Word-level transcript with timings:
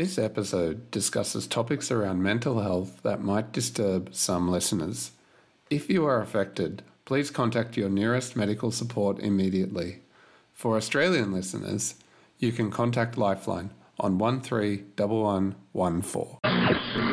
This 0.00 0.16
episode 0.16 0.90
discusses 0.90 1.46
topics 1.46 1.90
around 1.90 2.22
mental 2.22 2.62
health 2.62 3.02
that 3.02 3.22
might 3.22 3.52
disturb 3.52 4.14
some 4.14 4.50
listeners. 4.50 5.10
If 5.68 5.90
you 5.90 6.06
are 6.06 6.22
affected, 6.22 6.82
please 7.04 7.30
contact 7.30 7.76
your 7.76 7.90
nearest 7.90 8.34
medical 8.34 8.70
support 8.70 9.18
immediately. 9.18 9.98
For 10.54 10.78
Australian 10.78 11.34
listeners, 11.34 11.96
you 12.38 12.50
can 12.50 12.70
contact 12.70 13.18
Lifeline 13.18 13.72
on 13.98 14.16
131114. 14.16 17.09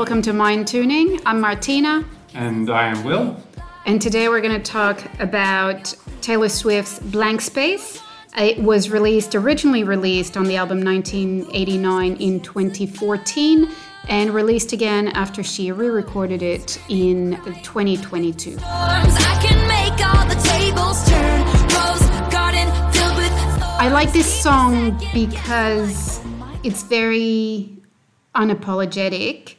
Welcome 0.00 0.22
to 0.22 0.32
Mind 0.32 0.66
Tuning. 0.66 1.20
I'm 1.26 1.42
Martina, 1.42 2.02
And 2.32 2.70
I 2.70 2.86
am 2.86 3.04
Will. 3.04 3.36
and 3.84 4.00
today 4.00 4.30
we're 4.30 4.40
going 4.40 4.58
to 4.58 4.72
talk 4.72 4.98
about 5.20 5.94
Taylor 6.22 6.48
Swift's 6.48 6.98
Blank 7.00 7.42
Space. 7.42 8.00
It 8.34 8.58
was 8.60 8.88
released, 8.88 9.34
originally 9.34 9.84
released 9.84 10.38
on 10.38 10.44
the 10.44 10.56
album 10.56 10.82
1989 10.82 12.16
in 12.16 12.40
2014, 12.40 13.68
and 14.08 14.30
released 14.30 14.72
again 14.72 15.08
after 15.08 15.42
she 15.42 15.70
re 15.70 15.88
recorded 15.88 16.40
it 16.42 16.80
in 16.88 17.38
2022. 17.62 18.56
I 18.62 19.38
can 19.46 19.68
make 19.68 20.02
all 20.02 20.26
the 20.26 20.40
tables 20.48 21.06
turn. 21.10 21.44
Rose 21.76 22.32
garden 22.32 22.68
filled 22.94 23.16
with 23.18 23.62
I 23.62 23.90
like 23.92 24.14
this 24.14 24.32
song 24.42 24.98
because 25.12 26.22
it's 26.64 26.84
very 26.84 27.68
unapologetic, 28.34 29.56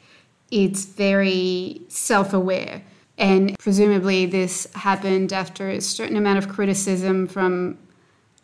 it's 0.52 0.86
very 0.86 1.82
self 1.88 2.34
aware. 2.34 2.84
And 3.18 3.58
presumably, 3.60 4.26
this 4.26 4.68
happened 4.74 5.32
after 5.32 5.70
a 5.70 5.82
certain 5.82 6.18
amount 6.18 6.38
of 6.38 6.50
criticism 6.50 7.28
from 7.28 7.78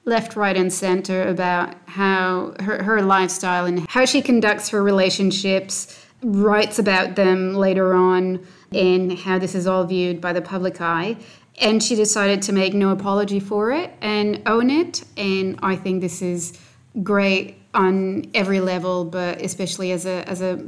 left, 0.06 0.36
right, 0.36 0.56
and 0.56 0.72
center 0.72 1.28
about 1.28 1.76
how 1.86 2.54
her, 2.62 2.82
her 2.84 3.02
lifestyle 3.02 3.66
and 3.66 3.88
how 3.90 4.06
she 4.06 4.22
conducts 4.22 4.70
her 4.70 4.82
relationships, 4.82 6.06
writes 6.24 6.80
about 6.80 7.16
them 7.16 7.54
later 7.54 7.94
on, 7.94 8.46
and 8.72 9.20
how 9.20 9.38
this 9.38 9.54
is 9.54 9.68
all 9.68 9.84
viewed 9.84 10.22
by 10.22 10.34
the 10.34 10.42
public 10.42 10.80
eye. 10.80 11.18
And 11.60 11.82
she 11.82 11.96
decided 11.96 12.42
to 12.44 12.54
make 12.54 12.74
no 12.74 12.92
apology 12.92 13.40
for 13.40 13.72
it 13.72 13.92
and 14.02 14.42
own 14.46 14.70
it. 14.70 15.04
And 15.18 15.60
I 15.64 15.76
think 15.76 16.02
this 16.02 16.22
is 16.22 16.60
great 17.04 17.57
on 17.78 18.26
every 18.34 18.60
level, 18.60 19.06
but 19.06 19.42
especially 19.42 19.92
as 19.92 20.06
a 20.06 20.28
as 20.28 20.42
a 20.42 20.60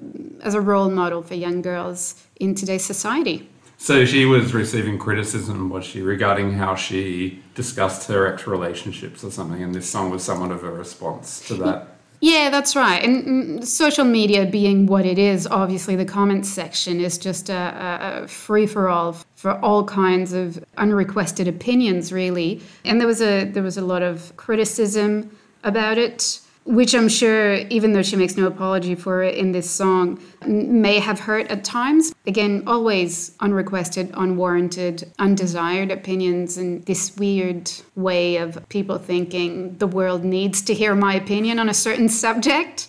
as 0.41 0.53
a 0.53 0.61
role 0.61 0.89
model 0.89 1.21
for 1.21 1.35
young 1.35 1.61
girls 1.61 1.99
in 2.39 2.55
today's 2.55 2.85
society. 2.85 3.49
So 3.77 4.05
she 4.05 4.25
was 4.25 4.53
receiving 4.53 4.99
criticism, 4.99 5.69
was 5.69 5.85
she, 5.85 6.01
regarding 6.01 6.51
how 6.51 6.75
she 6.75 7.41
discussed 7.55 8.09
her 8.09 8.27
ex 8.31 8.45
relationships 8.45 9.23
or 9.23 9.31
something, 9.31 9.63
and 9.63 9.73
this 9.73 9.89
song 9.89 10.11
was 10.11 10.23
somewhat 10.23 10.51
of 10.51 10.63
a 10.63 10.71
response 10.71 11.47
to 11.47 11.55
that. 11.55 11.88
Yeah, 12.21 12.49
that's 12.49 12.75
right. 12.75 13.01
And 13.01 13.25
mm, 13.25 13.66
social 13.66 14.03
media 14.03 14.45
being 14.45 14.85
what 14.85 15.05
it 15.05 15.17
is, 15.17 15.47
obviously 15.47 15.95
the 15.95 16.03
comments 16.03 16.49
section 16.49 16.99
is 16.99 17.17
just 17.17 17.49
a, 17.49 17.53
a, 17.53 18.23
a 18.23 18.27
free 18.27 18.67
for 18.67 18.89
all 18.89 19.16
for 19.35 19.53
all 19.63 19.85
kinds 19.85 20.33
of 20.33 20.63
unrequested 20.77 21.47
opinions, 21.47 22.11
really. 22.11 22.61
And 22.83 22.99
there 22.99 23.07
was 23.07 23.21
a 23.21 23.45
there 23.45 23.63
was 23.63 23.77
a 23.77 23.85
lot 23.94 24.01
of 24.01 24.35
criticism 24.35 25.31
about 25.63 25.97
it, 25.97 26.41
which 26.70 26.94
I'm 26.94 27.09
sure, 27.09 27.56
even 27.56 27.94
though 27.94 28.03
she 28.03 28.16
makes 28.16 28.38
no 28.38 28.45
apology 28.45 28.94
for 28.94 29.23
it 29.23 29.34
in 29.34 29.53
this 29.53 29.67
song, 29.67 30.20
may 30.45 31.00
have 31.00 31.20
hurt 31.20 31.48
at 31.48 31.64
times. 31.64 32.14
Again, 32.28 32.62
always 32.67 33.36
unrequested, 33.39 34.12
unwarranted, 34.14 35.12
undesired 35.17 35.90
opinions, 35.90 36.58
and 36.58 36.85
this 36.85 37.18
weird 37.18 37.72
way 37.96 38.38
of 38.38 38.69
people 38.69 39.00
thinking 39.00 39.79
the 39.79 39.88
world 39.88 40.24
needs 40.24 40.62
to 40.62 40.75
hear 40.75 40.94
my 40.94 41.16
opinion 41.16 41.58
on 41.58 41.69
a 41.69 41.74
certain 41.74 42.08
subject. 42.08 42.88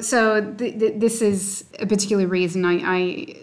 So 0.00 0.52
th- 0.58 0.78
th- 0.78 1.00
this 1.00 1.22
is 1.22 1.64
a 1.80 1.86
particular 1.86 2.26
reason 2.26 2.66
I, 2.66 2.82
I 2.84 3.36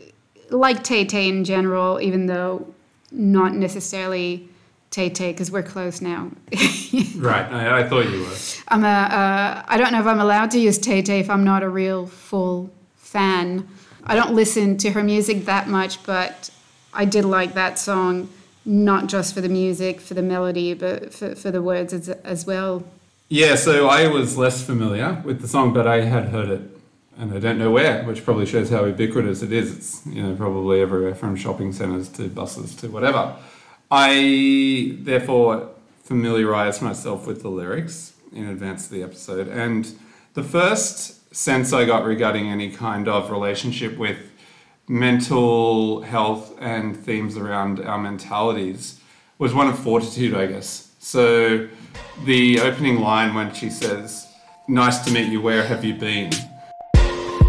like 0.51 0.83
Tay 0.83 1.05
Tay 1.05 1.27
in 1.27 1.43
general, 1.43 1.99
even 1.99 2.27
though 2.27 2.71
not 3.11 3.55
necessarily 3.55 4.47
Tay 4.91 5.09
Tay 5.09 5.31
because 5.31 5.49
we're 5.49 5.63
close 5.63 6.01
now. 6.01 6.31
Right, 7.15 7.49
I, 7.51 7.79
I 7.79 7.87
thought 7.87 8.09
you 8.09 8.21
were. 8.21 8.35
I'm 8.67 8.83
a, 8.83 8.87
uh, 8.87 9.63
I 9.67 9.77
don't 9.77 9.91
know 9.91 10.01
if 10.01 10.07
I'm 10.07 10.19
allowed 10.19 10.51
to 10.51 10.59
use 10.59 10.77
Tay 10.77 11.01
Tay 11.01 11.19
if 11.19 11.29
I'm 11.29 11.43
not 11.43 11.61
a 11.61 11.69
real 11.69 12.07
full 12.07 12.71
fan. 12.97 13.67
I 14.03 14.15
don't 14.15 14.33
listen 14.33 14.77
to 14.79 14.91
her 14.91 15.03
music 15.03 15.45
that 15.45 15.67
much, 15.67 16.03
but 16.03 16.49
I 16.93 17.05
did 17.05 17.23
like 17.23 17.53
that 17.53 17.77
song, 17.79 18.27
not 18.65 19.07
just 19.07 19.33
for 19.33 19.39
the 19.39 19.49
music, 19.49 20.01
for 20.01 20.15
the 20.15 20.21
melody, 20.21 20.73
but 20.73 21.13
for, 21.13 21.35
for 21.35 21.51
the 21.51 21.61
words 21.61 21.93
as, 21.93 22.09
as 22.09 22.45
well. 22.45 22.83
Yeah, 23.29 23.55
so 23.55 23.87
I 23.87 24.07
was 24.07 24.35
less 24.35 24.65
familiar 24.65 25.21
with 25.23 25.41
the 25.41 25.47
song, 25.47 25.73
but 25.73 25.87
I 25.87 26.01
had 26.01 26.29
heard 26.29 26.49
it, 26.49 26.61
and 27.17 27.33
I 27.33 27.39
don't 27.39 27.59
know 27.59 27.71
where, 27.71 28.03
which 28.03 28.25
probably 28.25 28.47
shows 28.47 28.69
how 28.69 28.83
ubiquitous 28.83 29.43
it 29.43 29.53
is. 29.53 29.77
It's 29.77 30.05
you 30.07 30.23
know 30.23 30.35
probably 30.35 30.81
everywhere 30.81 31.15
from 31.15 31.35
shopping 31.35 31.71
centres 31.71 32.09
to 32.09 32.27
buses 32.27 32.75
to 32.77 32.89
whatever. 32.89 33.37
I 33.93 34.95
therefore 34.99 35.69
familiarised 36.01 36.81
myself 36.81 37.27
with 37.27 37.41
the 37.41 37.49
lyrics 37.49 38.13
in 38.33 38.47
advance 38.47 38.85
of 38.85 38.91
the 38.91 39.03
episode, 39.03 39.49
and 39.49 39.93
the 40.33 40.43
first 40.43 41.35
sense 41.35 41.73
I 41.73 41.83
got 41.83 42.05
regarding 42.05 42.47
any 42.47 42.71
kind 42.71 43.09
of 43.09 43.29
relationship 43.29 43.97
with 43.97 44.17
mental 44.87 46.01
health 46.03 46.55
and 46.59 46.95
themes 46.95 47.35
around 47.35 47.81
our 47.81 47.97
mentalities 47.97 49.01
was 49.37 49.53
one 49.53 49.67
of 49.67 49.77
fortitude, 49.77 50.33
I 50.33 50.45
guess. 50.45 50.91
So 50.99 51.67
the 52.23 52.61
opening 52.61 53.01
line 53.01 53.33
when 53.33 53.53
she 53.53 53.69
says, 53.69 54.27
Nice 54.69 54.99
to 54.99 55.11
meet 55.11 55.29
you, 55.29 55.41
where 55.41 55.63
have 55.63 55.83
you 55.83 55.95
been? 55.95 56.29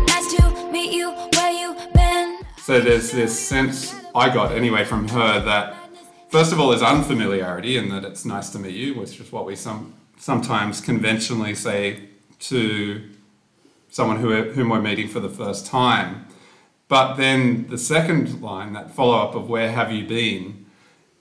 nice 0.06 0.34
to 0.34 0.70
meet 0.72 0.92
you 0.92 1.12
where 1.12 1.52
you 1.52 1.76
been. 1.94 2.40
So 2.58 2.80
there's 2.80 3.12
this 3.12 3.38
sense 3.38 3.94
I 4.14 4.32
got 4.32 4.50
anyway 4.52 4.84
from 4.84 5.06
her 5.08 5.40
that 5.40 5.81
first 6.32 6.50
of 6.50 6.58
all 6.58 6.72
is 6.72 6.82
unfamiliarity 6.82 7.76
and 7.76 7.92
that 7.92 8.04
it's 8.04 8.24
nice 8.24 8.48
to 8.48 8.58
meet 8.58 8.74
you, 8.74 8.94
which 8.94 9.20
is 9.20 9.30
what 9.30 9.44
we 9.44 9.54
some 9.54 9.94
sometimes 10.16 10.80
conventionally 10.80 11.54
say 11.54 12.08
to 12.38 13.10
someone 13.90 14.16
who, 14.18 14.42
whom 14.52 14.70
we're 14.70 14.80
meeting 14.80 15.08
for 15.08 15.20
the 15.20 15.28
first 15.28 15.66
time. 15.66 16.26
But 16.88 17.16
then 17.16 17.66
the 17.68 17.76
second 17.76 18.40
line, 18.40 18.72
that 18.72 18.92
follow 18.92 19.18
up 19.18 19.34
of 19.34 19.48
where 19.48 19.70
have 19.72 19.92
you 19.92 20.06
been, 20.06 20.64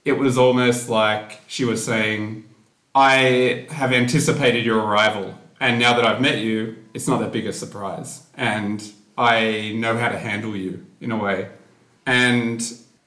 it 0.06 0.14
was 0.14 0.38
almost 0.38 0.88
like 0.88 1.42
she 1.48 1.66
was 1.66 1.84
saying, 1.84 2.46
I 2.94 3.68
have 3.72 3.92
anticipated 3.92 4.64
your 4.66 4.80
arrival, 4.80 5.38
and 5.60 5.80
now 5.80 5.94
that 5.94 6.06
I've 6.06 6.22
met 6.22 6.40
you, 6.40 6.78
it's 6.94 7.08
not 7.08 7.20
that 7.20 7.32
big 7.32 7.48
a 7.48 7.54
surprise, 7.54 8.28
and 8.36 8.92
I 9.18 9.74
know 9.76 9.98
how 9.98 10.10
to 10.10 10.18
handle 10.18 10.56
you 10.56 10.86
in 11.02 11.12
a 11.12 11.18
way. 11.18 11.50
And 12.06 12.62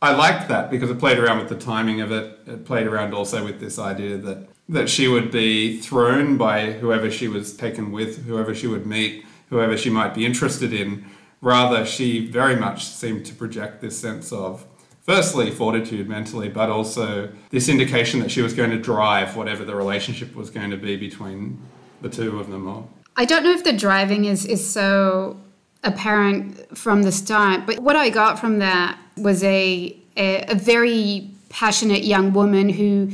I 0.04 0.14
liked 0.14 0.48
that 0.48 0.70
because 0.70 0.90
it 0.90 0.98
played 0.98 1.18
around 1.18 1.38
with 1.38 1.48
the 1.48 1.56
timing 1.56 2.02
of 2.02 2.12
it. 2.12 2.38
It 2.46 2.66
played 2.66 2.86
around 2.86 3.14
also 3.14 3.42
with 3.42 3.58
this 3.58 3.78
idea 3.78 4.18
that 4.18 4.48
that 4.68 4.90
she 4.90 5.08
would 5.08 5.30
be 5.30 5.80
thrown 5.80 6.36
by 6.36 6.72
whoever 6.72 7.10
she 7.10 7.26
was 7.26 7.56
taken 7.56 7.90
with, 7.90 8.24
whoever 8.26 8.54
she 8.54 8.66
would 8.66 8.86
meet, 8.86 9.24
whoever 9.48 9.76
she 9.76 9.88
might 9.90 10.14
be 10.14 10.26
interested 10.26 10.72
in. 10.72 11.06
Rather, 11.40 11.86
she 11.86 12.26
very 12.26 12.56
much 12.56 12.84
seemed 12.86 13.24
to 13.26 13.34
project 13.34 13.80
this 13.80 13.98
sense 13.98 14.32
of, 14.32 14.66
firstly, 15.02 15.50
fortitude 15.50 16.08
mentally, 16.08 16.48
but 16.48 16.70
also 16.70 17.30
this 17.50 17.68
indication 17.68 18.20
that 18.20 18.30
she 18.30 18.40
was 18.40 18.54
going 18.54 18.70
to 18.70 18.78
drive 18.78 19.36
whatever 19.36 19.64
the 19.64 19.74
relationship 19.74 20.34
was 20.34 20.48
going 20.50 20.70
to 20.70 20.78
be 20.78 20.96
between 20.96 21.60
the 22.00 22.08
two 22.08 22.38
of 22.38 22.50
them. 22.50 22.66
Or 22.66 22.88
I 23.16 23.24
don't 23.26 23.42
know 23.42 23.52
if 23.52 23.64
the 23.64 23.72
driving 23.74 24.24
is, 24.24 24.46
is 24.46 24.66
so 24.66 25.38
apparent 25.82 26.76
from 26.76 27.02
the 27.02 27.12
start, 27.12 27.66
but 27.66 27.80
what 27.80 27.96
I 27.96 28.08
got 28.08 28.38
from 28.38 28.58
that 28.60 28.98
was 29.16 29.44
a, 29.44 29.96
a, 30.16 30.44
a 30.48 30.54
very 30.54 31.30
passionate 31.48 32.04
young 32.04 32.32
woman 32.32 32.68
who 32.68 33.10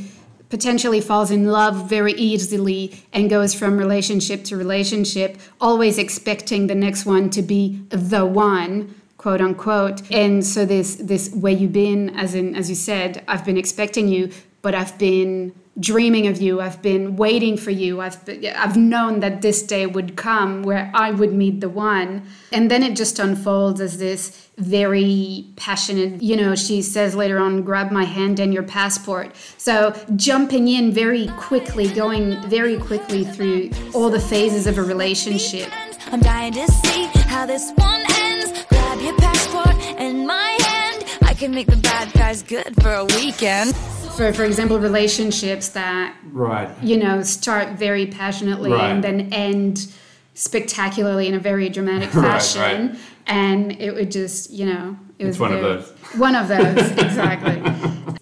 potentially 0.49 0.99
falls 0.99 1.31
in 1.31 1.45
love 1.45 1.89
very 1.89 2.13
easily 2.13 3.03
and 3.13 3.29
goes 3.29 3.53
from 3.53 3.77
relationship 3.77 4.43
to 4.43 4.57
relationship, 4.57 5.37
always 5.61 5.97
expecting 5.97 6.67
the 6.67 6.75
next 6.75 7.05
one 7.05 7.29
to 7.29 7.41
be 7.41 7.81
the 7.89 8.25
one 8.25 8.95
quote 9.17 9.39
unquote. 9.39 10.01
And 10.11 10.43
so 10.45 10.65
this 10.65 10.95
this 10.95 11.31
where 11.33 11.53
you 11.53 11.67
been 11.67 12.09
as 12.17 12.33
in 12.33 12.55
as 12.55 12.69
you 12.69 12.75
said 12.75 13.23
i've 13.27 13.45
been 13.45 13.57
expecting 13.57 14.07
you 14.07 14.31
but 14.61 14.73
i've 14.73 14.97
been 14.97 15.53
dreaming 15.79 16.27
of 16.27 16.41
you 16.41 16.59
i've 16.59 16.81
been 16.81 17.15
waiting 17.15 17.55
for 17.55 17.71
you 17.71 18.01
i've 18.01 18.23
been, 18.25 18.45
i've 18.57 18.75
known 18.75 19.21
that 19.21 19.41
this 19.41 19.63
day 19.63 19.85
would 19.85 20.17
come 20.17 20.63
where 20.63 20.91
i 20.93 21.11
would 21.11 21.33
meet 21.33 21.61
the 21.61 21.69
one 21.69 22.21
and 22.51 22.69
then 22.69 22.83
it 22.83 22.95
just 22.95 23.19
unfolds 23.19 23.79
as 23.79 23.97
this 23.97 24.49
very 24.57 25.47
passionate 25.55 26.21
you 26.21 26.35
know 26.35 26.55
she 26.55 26.81
says 26.81 27.15
later 27.15 27.39
on 27.39 27.61
grab 27.61 27.89
my 27.89 28.03
hand 28.03 28.37
and 28.39 28.53
your 28.53 28.63
passport 28.63 29.33
so 29.57 29.95
jumping 30.17 30.67
in 30.67 30.91
very 30.91 31.27
quickly 31.37 31.87
going 31.93 32.39
very 32.49 32.77
quickly 32.77 33.23
through 33.23 33.69
all 33.93 34.09
the 34.09 34.19
phases 34.19 34.67
of 34.67 34.77
a 34.77 34.83
relationship 34.83 35.71
I'm 36.11 36.19
dying 36.19 36.51
to 36.53 36.67
see 36.67 37.05
how 37.05 37.45
this 37.45 37.71
one 37.75 38.01
ends. 38.15 38.65
Grab 38.67 38.99
your 38.99 39.15
passport 39.15 39.77
in 39.97 40.27
my 40.27 40.57
hand. 40.59 41.05
I 41.21 41.33
can 41.33 41.51
make 41.51 41.67
the 41.67 41.77
bad 41.77 42.11
guys 42.11 42.43
good 42.43 42.75
for 42.81 42.93
a 42.93 43.05
weekend. 43.05 43.73
For, 44.15 44.33
for 44.33 44.43
example, 44.43 44.79
relationships 44.79 45.69
that 45.69 46.15
Right. 46.31 46.69
you 46.81 46.97
know, 46.97 47.23
start 47.23 47.69
very 47.79 48.05
passionately 48.05 48.71
Right. 48.71 48.91
and 48.91 49.03
then 49.03 49.29
end 49.31 49.87
spectacularly 50.33 51.27
in 51.27 51.33
a 51.33 51.39
very 51.39 51.69
dramatic 51.69 52.09
fashion. 52.25 52.61
right. 52.61 52.95
And 53.27 53.71
it 53.79 53.93
would 53.95 54.11
just, 54.11 54.51
you 54.51 54.65
know, 54.65 54.97
it 55.17 55.25
was 55.25 55.35
It's 55.35 55.39
one 55.47 55.53
of 55.53 55.61
those. 55.61 55.89
One 56.17 56.35
of 56.35 56.47
those, 56.49 56.91
exactly. 56.91 57.61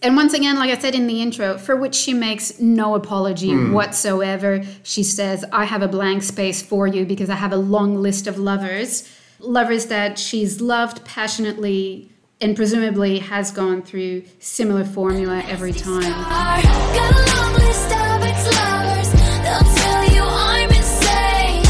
and 0.03 0.15
once 0.15 0.33
again, 0.33 0.57
like 0.57 0.69
I 0.69 0.77
said 0.77 0.93
in 0.93 1.07
the 1.07 1.21
intro, 1.21 1.57
for 1.57 1.75
which 1.75 1.95
she 1.95 2.13
makes 2.13 2.59
no 2.59 2.93
apology 2.95 3.49
Hmm. 3.51 3.73
whatsoever. 3.73 4.61
She 4.83 5.01
says, 5.03 5.43
I 5.51 5.65
have 5.65 5.81
a 5.81 5.87
blank 5.87 6.21
space 6.23 6.61
for 6.61 6.85
you 6.87 7.05
because 7.05 7.29
I 7.29 7.35
have 7.35 7.51
a 7.51 7.57
long 7.57 7.95
list 8.01 8.27
of 8.27 8.37
lovers. 8.37 9.09
Lovers 9.39 9.87
that 9.87 10.19
she's 10.19 10.61
loved 10.61 11.03
passionately 11.05 12.11
and 12.41 12.55
presumably 12.55 13.19
has 13.19 13.51
gone 13.51 13.81
through 13.81 14.23
similar 14.39 14.85
formula 14.85 15.43
every 15.47 15.73
time. 15.73 16.01
Got 16.03 16.63
a 16.63 17.35
long 17.35 17.53
list 17.53 17.91
of 17.91 18.23
ex-lovers. 18.23 19.11
They'll 19.43 19.75
tell 19.75 20.13
you 20.13 20.23
I'm 20.23 20.69
insane, 20.69 21.63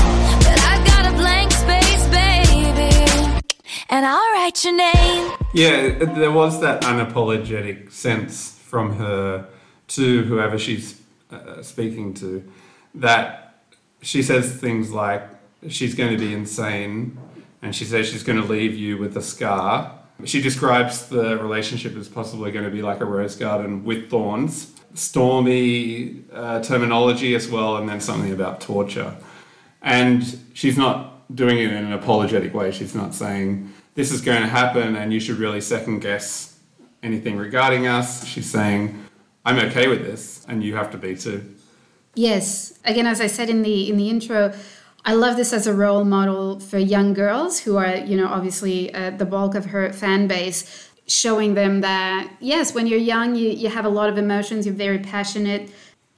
but 0.46 0.60
I 0.62 0.84
got 0.86 1.12
a 1.12 1.16
blank 1.16 1.52
space, 1.52 2.08
baby, 2.10 3.42
and 3.90 4.06
I'll 4.06 4.34
write 4.34 4.64
your 4.64 4.76
name. 4.76 5.34
Yeah, 5.54 6.06
there 6.06 6.32
was 6.32 6.62
that 6.62 6.82
unapologetic 6.84 7.92
sense 7.92 8.60
from 8.60 8.98
her 8.98 9.48
to 9.88 10.24
whoever 10.24 10.60
she's 10.60 11.02
uh, 11.32 11.64
speaking 11.64 12.14
to 12.16 12.44
that 12.94 13.64
she 14.02 14.22
says 14.22 14.56
things 14.56 14.92
like 14.92 15.28
she's 15.68 15.96
going 15.96 16.12
to 16.12 16.18
be 16.18 16.34
insane 16.34 17.18
and 17.62 17.76
she 17.76 17.86
says 17.86 18.08
she's 18.08 18.24
going 18.24 18.40
to 18.40 18.48
leave 18.48 18.76
you 18.76 18.98
with 18.98 19.18
a 19.18 19.22
scar. 19.22 19.99
She 20.26 20.42
describes 20.42 21.08
the 21.08 21.38
relationship 21.38 21.96
as 21.96 22.10
possibly 22.10 22.52
going 22.52 22.66
to 22.66 22.72
be 22.72 22.82
like 22.82 23.00
a 23.00 23.06
rose 23.06 23.36
garden 23.36 23.86
with 23.86 24.10
thorns, 24.10 24.74
stormy 24.94 26.24
uh, 26.34 26.62
terminology 26.62 27.36
as 27.36 27.48
well, 27.48 27.78
and 27.78 27.88
then 27.88 28.02
something 28.02 28.32
about 28.32 28.60
torture. 28.60 29.16
And 29.82 30.40
she's 30.54 30.78
not 30.78 31.34
doing 31.34 31.58
it 31.60 31.72
in 31.72 31.86
an 31.86 31.94
apologetic 31.94 32.54
way. 32.54 32.72
She's 32.72 32.96
not 32.96 33.14
saying, 33.14 33.72
this 33.96 34.12
is 34.12 34.22
going 34.22 34.42
to 34.42 34.48
happen 34.48 34.96
and 34.96 35.14
you 35.14 35.20
should 35.20 35.38
really 35.38 35.62
second 35.62 36.00
guess 36.00 36.58
anything 37.04 37.38
regarding 37.38 37.88
us. 37.88 38.26
She's 38.26 38.50
saying, 38.50 39.06
I'm 39.46 39.60
okay 39.60 39.88
with 39.88 40.04
this 40.04 40.46
and 40.48 40.64
you 40.64 40.76
have 40.76 40.92
to 40.92 40.98
be 40.98 41.16
too. 41.16 41.56
Yes. 42.16 42.80
Again, 42.86 43.08
as 43.08 43.22
I 43.22 43.28
said 43.28 43.50
in 43.50 43.62
the 43.62 43.90
in 43.90 43.98
the 43.98 44.10
intro, 44.10 44.54
I 45.06 45.14
love 45.14 45.38
this 45.38 45.54
as 45.54 45.66
a 45.66 45.74
role 45.74 46.04
model 46.04 46.60
for 46.60 46.78
young 46.78 47.14
girls 47.14 47.60
who 47.60 47.78
are, 47.78 47.98
you 47.98 48.18
know, 48.18 48.28
obviously 48.28 48.94
uh, 48.94 49.12
the 49.12 49.26
bulk 49.26 49.56
of 49.56 49.66
her 49.66 49.92
fan 49.94 50.28
base, 50.28 50.90
showing 51.08 51.54
them 51.54 51.82
that 51.82 52.32
yes, 52.40 52.74
when 52.74 52.86
you're 52.86 53.00
young, 53.00 53.36
you, 53.36 53.50
you 53.50 53.70
have 53.70 53.86
a 53.86 53.90
lot 53.90 54.10
of 54.10 54.18
emotions, 54.18 54.66
you're 54.66 54.76
very 54.76 55.00
passionate, 55.00 55.72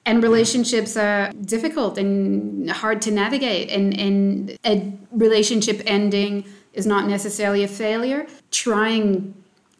and 0.05 0.23
relationships 0.23 0.97
are 0.97 1.31
difficult 1.45 1.97
and 1.97 2.69
hard 2.69 3.01
to 3.03 3.11
navigate. 3.11 3.69
And 3.69 3.97
and 3.99 4.57
a 4.65 4.91
relationship 5.11 5.81
ending 5.85 6.45
is 6.73 6.87
not 6.87 7.07
necessarily 7.07 7.63
a 7.63 7.67
failure. 7.67 8.25
Trying 8.49 9.35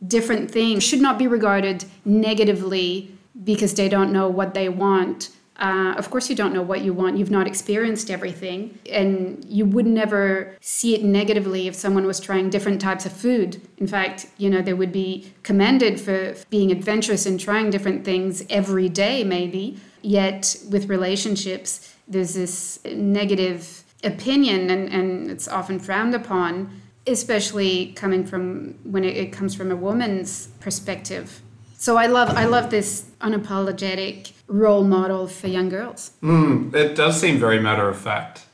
different 0.07 0.51
things 0.51 0.83
should 0.83 1.01
not 1.01 1.17
be 1.17 1.27
regarded 1.27 1.85
negatively 2.05 3.11
because 3.43 3.73
they 3.73 3.89
don't 3.89 4.11
know 4.11 4.29
what 4.29 4.53
they 4.53 4.69
want. 4.69 5.29
Uh, 5.57 5.93
of 5.97 6.09
course, 6.09 6.29
you 6.29 6.35
don't 6.35 6.53
know 6.53 6.61
what 6.61 6.81
you 6.81 6.93
want. 6.93 7.17
You've 7.17 7.29
not 7.29 7.45
experienced 7.45 8.09
everything. 8.09 8.79
And 8.91 9.45
you 9.45 9.65
would 9.65 9.85
never 9.85 10.57
see 10.59 10.95
it 10.95 11.03
negatively 11.03 11.67
if 11.67 11.75
someone 11.75 12.05
was 12.05 12.19
trying 12.19 12.49
different 12.49 12.81
types 12.81 13.05
of 13.05 13.11
food. 13.11 13.61
In 13.77 13.85
fact, 13.85 14.27
you 14.37 14.49
know, 14.49 14.61
they 14.61 14.73
would 14.73 14.91
be 14.91 15.33
commended 15.43 15.99
for 15.99 16.35
being 16.49 16.71
adventurous 16.71 17.25
and 17.25 17.39
trying 17.39 17.69
different 17.69 18.03
things 18.05 18.43
every 18.49 18.89
day, 18.89 19.23
maybe. 19.23 19.79
Yet 20.01 20.55
with 20.69 20.89
relationships, 20.89 21.95
there's 22.07 22.33
this 22.33 22.79
negative 22.85 23.83
opinion, 24.03 24.71
and, 24.71 24.89
and 24.89 25.29
it's 25.29 25.47
often 25.47 25.77
frowned 25.77 26.15
upon 26.15 26.81
especially 27.07 27.93
coming 27.93 28.25
from 28.25 28.75
when 28.83 29.03
it, 29.03 29.17
it 29.17 29.31
comes 29.31 29.55
from 29.55 29.71
a 29.71 29.75
woman's 29.75 30.47
perspective. 30.59 31.41
So 31.77 31.97
I 31.97 32.05
love 32.05 32.29
I 32.29 32.45
love 32.45 32.69
this 32.69 33.09
unapologetic 33.21 34.33
role 34.51 34.83
model 34.83 35.27
for 35.27 35.47
young 35.47 35.69
girls. 35.69 36.11
It 36.21 36.95
does 36.95 37.19
seem 37.19 37.39
very 37.39 37.59
matter 37.59 37.87
of 37.87 37.97
fact 37.97 38.45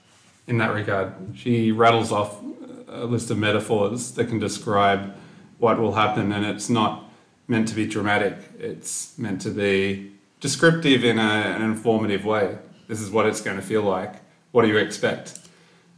in 0.45 0.57
that 0.59 0.73
regard. 0.73 1.13
She 1.35 1.71
rattles 1.71 2.11
off 2.11 2.39
a 2.87 3.05
list 3.05 3.31
of 3.31 3.37
metaphors 3.37 4.11
that 4.11 4.25
can 4.29 4.39
describe 4.39 5.13
what 5.57 5.79
will 5.79 5.93
happen, 5.93 6.31
and 6.31 6.45
it's 6.45 6.69
not 6.69 7.03
meant 7.47 7.67
to 7.69 7.75
be 7.75 7.85
dramatic. 7.87 8.37
It's 8.59 9.17
meant 9.17 9.41
to 9.41 9.49
be 9.49 10.11
descriptive 10.39 11.03
in 11.03 11.17
a, 11.17 11.21
an 11.21 11.61
informative 11.63 12.23
way. 12.25 12.57
This 12.87 13.01
is 13.01 13.09
what 13.09 13.25
it's 13.25 13.41
going 13.41 13.57
to 13.57 13.63
feel 13.63 13.81
like. 13.81 14.15
What 14.51 14.61
do 14.61 14.67
you 14.67 14.77
expect? 14.77 15.39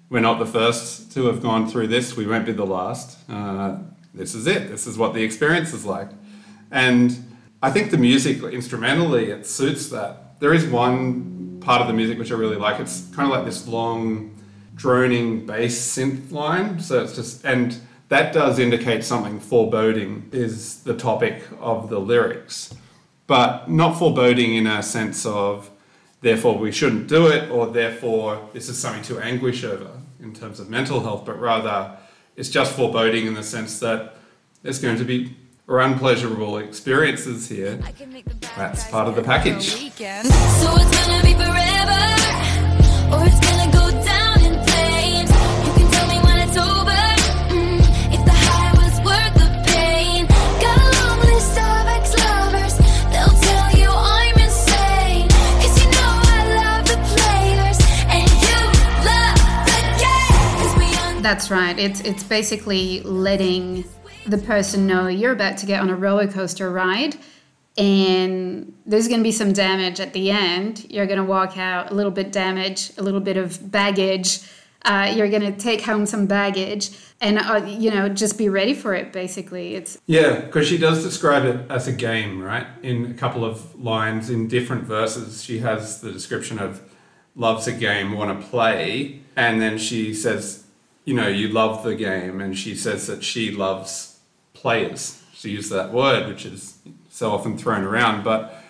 We're 0.10 0.22
not 0.22 0.40
the 0.40 0.46
first 0.46 1.12
to 1.14 1.26
have 1.28 1.42
gone 1.42 1.70
through 1.70 1.88
this. 1.88 2.16
We 2.16 2.26
won't 2.26 2.46
be 2.46 2.54
the 2.54 2.66
last. 2.66 3.18
Uh, 3.30 3.78
this 4.14 4.34
is 4.34 4.48
it. 4.48 4.70
This 4.70 4.88
is 4.88 4.98
what 4.98 5.14
the 5.14 5.24
experience 5.24 5.74
is 5.74 5.86
like. 5.86 6.10
And 6.72 7.29
I 7.62 7.72
think 7.72 7.92
the 7.92 7.98
music, 7.98 8.42
instrumentally, 8.42 9.32
it 9.32 9.46
suits 9.46 9.90
that. 9.90 10.40
There 10.40 10.54
is 10.54 10.66
one 10.66 11.60
part 11.60 11.82
of 11.82 11.88
the 11.88 11.94
music 11.94 12.18
which 12.18 12.32
I 12.32 12.36
really 12.36 12.56
like. 12.56 12.80
It's 12.80 13.14
kind 13.14 13.30
of 13.30 13.38
like 13.38 13.46
this 13.46 13.68
long, 13.68 14.36
droning 14.76 15.46
bass 15.46 15.78
synth 15.78 16.32
line. 16.32 16.80
So 16.80 17.04
it's 17.04 17.16
just, 17.16 17.44
and 17.44 17.78
that 18.08 18.34
does 18.34 18.60
indicate 18.60 19.04
something 19.04 19.40
foreboding 19.40 20.30
is 20.32 20.84
the 20.84 20.96
topic 20.96 21.44
of 21.60 21.90
the 21.90 22.00
lyrics. 22.00 22.74
But 23.28 23.70
not 23.70 24.00
foreboding 24.00 24.56
in 24.56 24.66
a 24.66 24.82
sense 24.82 25.26
of, 25.26 25.70
therefore 26.22 26.58
we 26.58 26.72
shouldn't 26.72 27.08
do 27.08 27.28
it, 27.28 27.52
or 27.52 27.68
therefore 27.68 28.50
this 28.54 28.70
is 28.70 28.78
something 28.78 29.04
to 29.04 29.20
anguish 29.20 29.66
over 29.66 29.92
in 30.22 30.34
terms 30.34 30.60
of 30.60 30.70
mental 30.70 31.02
health, 31.02 31.26
but 31.26 31.40
rather 31.40 31.98
it's 32.36 32.50
just 32.50 32.74
foreboding 32.74 33.28
in 33.28 33.34
the 33.34 33.44
sense 33.44 33.80
that 33.80 34.16
there's 34.64 34.80
going 34.80 34.98
to 34.98 35.06
be 35.06 35.36
or 35.70 35.80
unpleasurable 35.80 36.58
experiences 36.58 37.48
here. 37.48 37.80
I 37.86 37.92
can 37.92 38.12
make 38.12 38.26
the 38.26 38.34
bad 38.36 38.52
That's 38.58 38.84
part 38.90 39.08
of 39.08 39.16
the 39.16 39.22
good 39.22 39.28
for 39.28 39.32
a 39.32 39.38
package. 39.38 39.70
So 39.70 40.74
it's 40.82 41.08
gonna 41.08 41.24
be 41.24 41.34
forever, 41.34 42.02
or 43.14 43.22
it's 43.30 43.40
gonna 43.40 43.72
go 43.72 43.86
down 44.04 44.38
in 44.42 44.54
flames. 44.66 45.30
You 45.66 45.72
can 45.78 45.88
tell 45.92 46.08
me 46.10 46.18
when 46.26 46.38
it's 46.46 46.58
over, 46.58 47.02
mm, 47.54 47.80
if 48.16 48.22
the 48.26 48.38
high 48.50 48.74
was 48.82 48.96
worth 49.06 49.34
the 49.44 49.50
pain. 49.72 50.26
Got 50.66 50.78
a 50.82 50.90
long 50.98 51.20
list 51.30 51.54
of 51.54 51.88
ex-lovers, 51.98 52.76
they'll 53.14 53.38
tell 53.48 53.68
you 53.78 53.90
I'm 53.90 54.38
insane. 54.42 55.28
'Cause 55.30 55.76
you 55.82 55.88
know 55.98 56.12
I 56.34 56.40
love 56.62 56.84
the 56.94 57.00
players, 57.14 57.78
and 58.10 58.28
you 58.46 58.58
love 59.06 59.38
the 59.70 59.82
game. 60.02 60.58
'Cause 60.58 61.22
That's 61.22 61.52
right. 61.52 61.78
It's 61.78 62.02
it's 62.02 62.24
basically 62.24 63.02
letting 63.04 63.86
the 64.30 64.38
person 64.38 64.88
know 64.88 65.08
you're 65.08 65.32
about 65.32 65.58
to 65.58 65.66
get 65.66 65.82
on 65.82 65.90
a 65.90 65.96
roller 65.96 66.28
coaster 66.28 66.72
ride 66.72 67.18
and 67.78 68.74
there's 68.86 69.08
going 69.08 69.22
to 69.22 69.24
be 69.24 69.32
some 69.32 69.54
damage 69.54 70.00
at 70.02 70.12
the 70.12 70.32
end. 70.32 70.86
You're 70.90 71.06
going 71.06 71.18
to 71.18 71.24
walk 71.24 71.58
out 71.58 71.92
a 71.92 71.94
little 71.94 72.12
bit 72.12 72.32
damaged, 72.32 73.00
a 73.00 73.04
little 73.04 73.22
bit 73.22 73.38
of 73.38 73.72
baggage. 73.72 74.42
Uh, 74.84 75.12
you're 75.16 75.30
going 75.30 75.42
to 75.42 75.52
take 75.52 75.82
home 75.82 76.06
some 76.06 76.26
baggage 76.26 76.92
and 77.22 77.38
uh, 77.38 77.62
you 77.66 77.92
know 77.92 78.08
just 78.08 78.38
be 78.38 78.48
ready 78.48 78.74
for 78.74 78.94
it 78.94 79.12
basically 79.12 79.76
it's 79.76 79.98
Yeah, 80.08 80.40
because 80.40 80.68
she 80.68 80.78
does 80.78 81.04
describe 81.04 81.44
it 81.44 81.70
as 81.70 81.88
a 81.88 81.92
game, 81.92 82.42
right? 82.42 82.66
In 82.82 83.06
a 83.06 83.14
couple 83.14 83.44
of 83.44 83.80
lines 83.80 84.30
in 84.30 84.48
different 84.48 84.84
verses, 84.84 85.44
she 85.44 85.60
has 85.60 86.02
the 86.02 86.12
description 86.12 86.60
of 86.60 86.82
loves 87.36 87.68
a 87.68 87.74
game, 87.74 88.14
want 88.14 88.40
to 88.40 88.48
play, 88.48 89.22
and 89.36 89.62
then 89.62 89.78
she 89.78 90.14
says, 90.14 90.66
you 91.06 91.14
know, 91.14 91.28
you 91.28 91.50
love 91.50 91.84
the 91.84 91.96
game, 91.96 92.42
and 92.42 92.58
she 92.58 92.76
says 92.76 93.08
that 93.08 93.24
she 93.24 93.52
loves 93.52 94.09
players. 94.60 95.24
She 95.34 95.52
used 95.52 95.72
that 95.72 95.94
word, 95.94 96.28
which 96.28 96.46
is 96.46 96.80
so 97.10 97.32
often 97.32 97.58
thrown 97.58 97.84
around, 97.84 98.24
but 98.24 98.62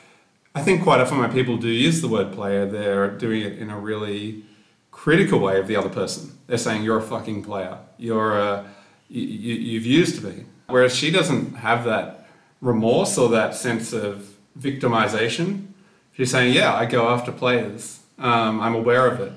I 0.54 0.62
think 0.62 0.84
quite 0.84 1.02
often 1.02 1.18
when 1.18 1.32
people 1.32 1.58
do 1.58 1.68
use 1.68 2.02
the 2.02 2.08
word 2.08 2.32
player, 2.32 2.66
they're 2.66 3.10
doing 3.10 3.42
it 3.42 3.58
in 3.58 3.70
a 3.70 3.80
really 3.80 4.44
critical 4.92 5.40
way 5.40 5.60
of 5.60 5.68
the 5.68 5.76
other 5.76 5.90
person. 5.90 6.38
They're 6.48 6.58
saying 6.58 6.84
you're 6.84 6.98
a 6.98 7.02
fucking 7.02 7.44
player. 7.44 7.78
You're 7.98 8.38
a 8.38 8.66
you, 9.08 9.24
you, 9.24 9.56
you've 9.56 9.86
used 9.86 10.24
me. 10.24 10.46
Whereas 10.68 10.96
she 10.96 11.10
doesn't 11.10 11.56
have 11.56 11.84
that 11.86 12.28
remorse 12.62 13.18
or 13.18 13.30
that 13.30 13.56
sense 13.56 13.92
of 13.94 14.36
victimization. 14.60 15.68
She's 16.14 16.32
saying, 16.32 16.54
yeah, 16.54 16.76
I 16.76 16.86
go 16.86 17.10
after 17.10 17.32
players. 17.32 18.02
Um, 18.20 18.60
I'm 18.60 18.76
aware 18.76 19.08
of 19.08 19.20
it, 19.22 19.32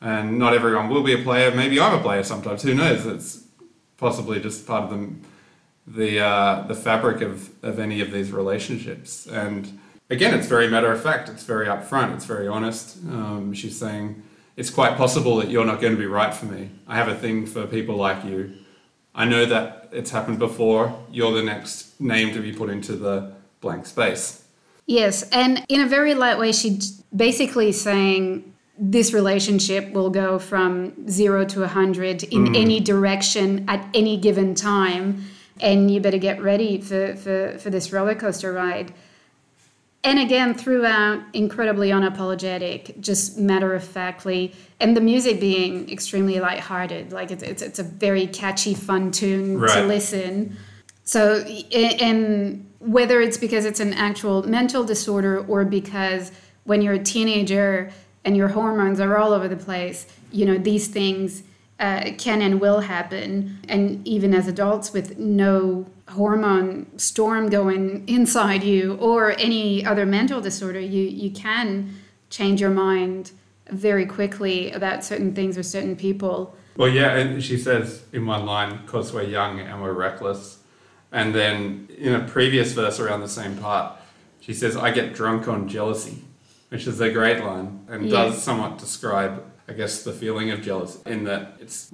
and 0.00 0.38
not 0.38 0.54
everyone 0.54 0.88
will 0.88 1.02
be 1.02 1.14
a 1.14 1.22
player. 1.22 1.50
Maybe 1.50 1.80
I'm 1.80 1.98
a 1.98 2.02
player 2.02 2.22
sometimes. 2.22 2.62
Who 2.62 2.74
knows? 2.74 3.06
It's 3.06 3.44
possibly 3.96 4.38
just 4.38 4.66
part 4.66 4.84
of 4.84 4.90
the 4.90 5.08
the 5.94 6.20
uh, 6.20 6.62
the 6.66 6.74
fabric 6.74 7.20
of, 7.22 7.50
of 7.62 7.78
any 7.78 8.00
of 8.00 8.10
these 8.10 8.30
relationships. 8.32 9.26
And 9.26 9.78
again, 10.10 10.34
it's 10.34 10.46
very 10.46 10.68
matter 10.68 10.90
of 10.92 11.02
fact. 11.02 11.28
It's 11.28 11.44
very 11.44 11.66
upfront. 11.66 12.14
It's 12.14 12.24
very 12.26 12.48
honest. 12.48 12.98
Um, 13.08 13.52
she's 13.54 13.78
saying, 13.78 14.22
it's 14.56 14.70
quite 14.70 14.96
possible 14.96 15.36
that 15.36 15.50
you're 15.50 15.64
not 15.64 15.80
going 15.80 15.94
to 15.94 15.98
be 15.98 16.06
right 16.06 16.34
for 16.34 16.46
me. 16.46 16.70
I 16.86 16.96
have 16.96 17.08
a 17.08 17.14
thing 17.14 17.46
for 17.46 17.66
people 17.66 17.96
like 17.96 18.24
you. 18.24 18.54
I 19.14 19.24
know 19.24 19.46
that 19.46 19.88
it's 19.92 20.10
happened 20.10 20.38
before. 20.38 20.96
You're 21.10 21.32
the 21.32 21.42
next 21.42 22.00
name 22.00 22.32
to 22.34 22.40
be 22.40 22.52
put 22.52 22.70
into 22.70 22.92
the 22.92 23.32
blank 23.60 23.86
space. 23.86 24.44
Yes, 24.86 25.22
and 25.30 25.64
in 25.68 25.80
a 25.80 25.86
very 25.86 26.14
light 26.14 26.38
way, 26.38 26.52
she's 26.52 27.02
basically 27.14 27.72
saying 27.72 28.54
this 28.78 29.12
relationship 29.12 29.92
will 29.92 30.08
go 30.08 30.38
from 30.38 31.08
zero 31.08 31.44
to 31.44 31.64
a 31.64 31.68
hundred 31.68 32.22
in 32.24 32.54
any 32.54 32.80
direction 32.80 33.68
at 33.68 33.84
any 33.92 34.16
given 34.16 34.54
time, 34.54 35.24
and 35.60 35.90
you 35.90 36.00
better 36.00 36.18
get 36.18 36.42
ready 36.42 36.80
for, 36.80 37.16
for, 37.16 37.58
for 37.58 37.70
this 37.70 37.92
roller 37.92 38.14
coaster 38.14 38.52
ride. 38.52 38.92
And 40.04 40.18
again, 40.18 40.54
throughout, 40.54 41.22
incredibly 41.32 41.90
unapologetic, 41.90 43.00
just 43.00 43.36
matter 43.36 43.74
of 43.74 43.82
factly, 43.82 44.54
and 44.80 44.96
the 44.96 45.00
music 45.00 45.40
being 45.40 45.90
extremely 45.90 46.38
lighthearted. 46.38 47.12
Like 47.12 47.30
it's, 47.30 47.42
it's, 47.42 47.62
it's 47.62 47.78
a 47.78 47.82
very 47.82 48.26
catchy, 48.26 48.74
fun 48.74 49.10
tune 49.10 49.60
to 49.60 49.84
listen. 49.84 50.56
So, 51.02 51.38
and 51.40 52.70
whether 52.78 53.20
it's 53.20 53.38
because 53.38 53.64
it's 53.64 53.80
an 53.80 53.92
actual 53.94 54.48
mental 54.48 54.84
disorder 54.84 55.44
or 55.46 55.64
because 55.64 56.30
when 56.64 56.80
you're 56.80 56.94
a 56.94 57.02
teenager 57.02 57.90
and 58.24 58.36
your 58.36 58.48
hormones 58.48 59.00
are 59.00 59.16
all 59.16 59.32
over 59.32 59.48
the 59.48 59.56
place, 59.56 60.06
you 60.30 60.46
know, 60.46 60.58
these 60.58 60.86
things 60.86 61.42
uh, 61.78 62.10
can 62.18 62.42
and 62.42 62.60
will 62.60 62.80
happen. 62.80 63.58
And 63.68 64.06
even 64.06 64.34
as 64.34 64.48
adults 64.48 64.92
with 64.92 65.18
no 65.18 65.86
hormone 66.08 66.86
storm 66.98 67.48
going 67.50 68.08
inside 68.08 68.62
you 68.64 68.94
or 68.94 69.32
any 69.38 69.84
other 69.84 70.06
mental 70.06 70.40
disorder, 70.40 70.80
you, 70.80 71.02
you 71.02 71.30
can 71.30 71.94
change 72.30 72.60
your 72.60 72.70
mind 72.70 73.32
very 73.70 74.06
quickly 74.06 74.70
about 74.72 75.04
certain 75.04 75.34
things 75.34 75.58
or 75.58 75.62
certain 75.62 75.94
people. 75.96 76.56
Well, 76.76 76.88
yeah, 76.88 77.16
and 77.16 77.42
she 77.42 77.58
says 77.58 78.04
in 78.12 78.24
one 78.26 78.46
line, 78.46 78.80
because 78.84 79.12
we're 79.12 79.24
young 79.24 79.60
and 79.60 79.82
we're 79.82 79.92
reckless. 79.92 80.58
And 81.12 81.34
then 81.34 81.88
in 81.96 82.14
a 82.14 82.20
previous 82.26 82.72
verse 82.72 83.00
around 83.00 83.20
the 83.20 83.28
same 83.28 83.56
part, 83.56 83.98
she 84.40 84.54
says, 84.54 84.76
I 84.76 84.90
get 84.90 85.14
drunk 85.14 85.48
on 85.48 85.68
jealousy, 85.68 86.24
which 86.68 86.86
is 86.86 87.00
a 87.00 87.10
great 87.10 87.42
line 87.44 87.84
and 87.88 88.06
Yeah. 88.06 88.24
does 88.24 88.42
somewhat 88.42 88.78
describe, 88.78 89.44
I 89.68 89.72
guess, 89.74 90.02
the 90.02 90.12
feeling 90.12 90.50
of 90.50 90.62
jealousy 90.62 91.00
in 91.06 91.24
that 91.24 91.56
it's 91.60 91.90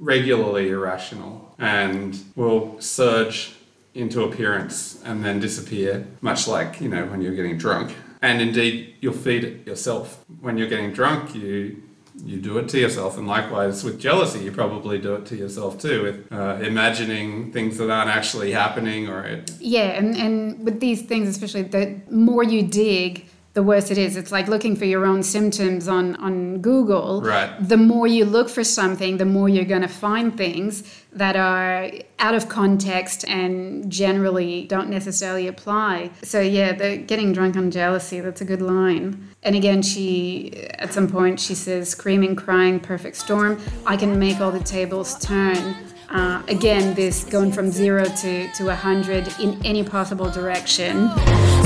regularly 0.00 0.70
irrational 0.70 1.54
and 1.58 2.18
will 2.36 2.80
surge 2.80 3.54
into 3.94 4.22
appearance 4.22 5.02
and 5.04 5.24
then 5.24 5.40
disappear, 5.40 6.06
much 6.20 6.46
like, 6.46 6.80
you 6.80 6.88
know, 6.88 7.06
when 7.06 7.20
you're 7.20 7.34
getting 7.34 7.56
drunk. 7.56 7.94
And 8.20 8.40
indeed, 8.40 8.96
you'll 9.00 9.12
feed 9.12 9.44
it 9.44 9.66
yourself. 9.66 10.24
When 10.40 10.58
you're 10.58 10.68
getting 10.68 10.92
drunk, 10.92 11.34
you 11.34 11.82
you 12.24 12.40
do 12.40 12.58
it 12.58 12.68
to 12.68 12.78
yourself, 12.78 13.16
and 13.16 13.28
likewise 13.28 13.84
with 13.84 14.00
jealousy, 14.00 14.40
you 14.40 14.50
probably 14.50 14.98
do 14.98 15.14
it 15.14 15.26
to 15.26 15.36
yourself 15.36 15.80
too, 15.80 16.02
with 16.02 16.32
uh, 16.32 16.58
imagining 16.60 17.52
things 17.52 17.78
that 17.78 17.90
aren't 17.90 18.10
actually 18.10 18.50
happening, 18.50 19.08
or 19.08 19.22
it, 19.22 19.52
Yeah, 19.60 19.90
and, 19.98 20.16
and 20.16 20.64
with 20.64 20.80
these 20.80 21.02
things, 21.02 21.28
especially, 21.28 21.62
the 21.62 22.00
more 22.10 22.42
you 22.42 22.62
dig, 22.62 23.28
the 23.58 23.62
worse 23.64 23.90
it 23.90 23.98
is. 23.98 24.16
It's 24.16 24.30
like 24.30 24.46
looking 24.46 24.76
for 24.76 24.84
your 24.84 25.04
own 25.04 25.24
symptoms 25.24 25.88
on, 25.88 26.14
on 26.14 26.58
Google. 26.58 27.22
Right. 27.22 27.50
The 27.60 27.76
more 27.76 28.06
you 28.06 28.24
look 28.24 28.48
for 28.48 28.62
something, 28.62 29.16
the 29.16 29.24
more 29.24 29.48
you're 29.48 29.64
going 29.64 29.82
to 29.82 29.88
find 29.88 30.36
things 30.36 30.84
that 31.10 31.34
are 31.34 31.90
out 32.20 32.36
of 32.36 32.48
context 32.48 33.24
and 33.26 33.90
generally 33.90 34.64
don't 34.66 34.88
necessarily 34.88 35.48
apply. 35.48 36.12
So, 36.22 36.40
yeah, 36.40 36.70
the 36.72 36.98
getting 36.98 37.32
drunk 37.32 37.56
on 37.56 37.72
jealousy, 37.72 38.20
that's 38.20 38.40
a 38.40 38.44
good 38.44 38.62
line. 38.62 39.28
And 39.42 39.56
again, 39.56 39.82
she, 39.82 40.68
at 40.78 40.92
some 40.92 41.08
point, 41.08 41.40
she 41.40 41.56
says, 41.56 41.88
screaming, 41.88 42.36
crying, 42.36 42.78
perfect 42.78 43.16
storm. 43.16 43.60
I 43.84 43.96
can 43.96 44.20
make 44.20 44.40
all 44.40 44.52
the 44.52 44.62
tables 44.62 45.18
turn. 45.18 45.74
Uh, 46.10 46.42
again, 46.48 46.94
this 46.94 47.24
going 47.24 47.50
from 47.52 47.70
zero 47.70 48.04
to, 48.04 48.52
to 48.52 48.64
100 48.66 49.40
in 49.40 49.60
any 49.66 49.82
possible 49.82 50.30
direction. 50.30 51.10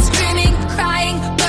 Screaming, 0.00 0.54
crying, 0.70 1.41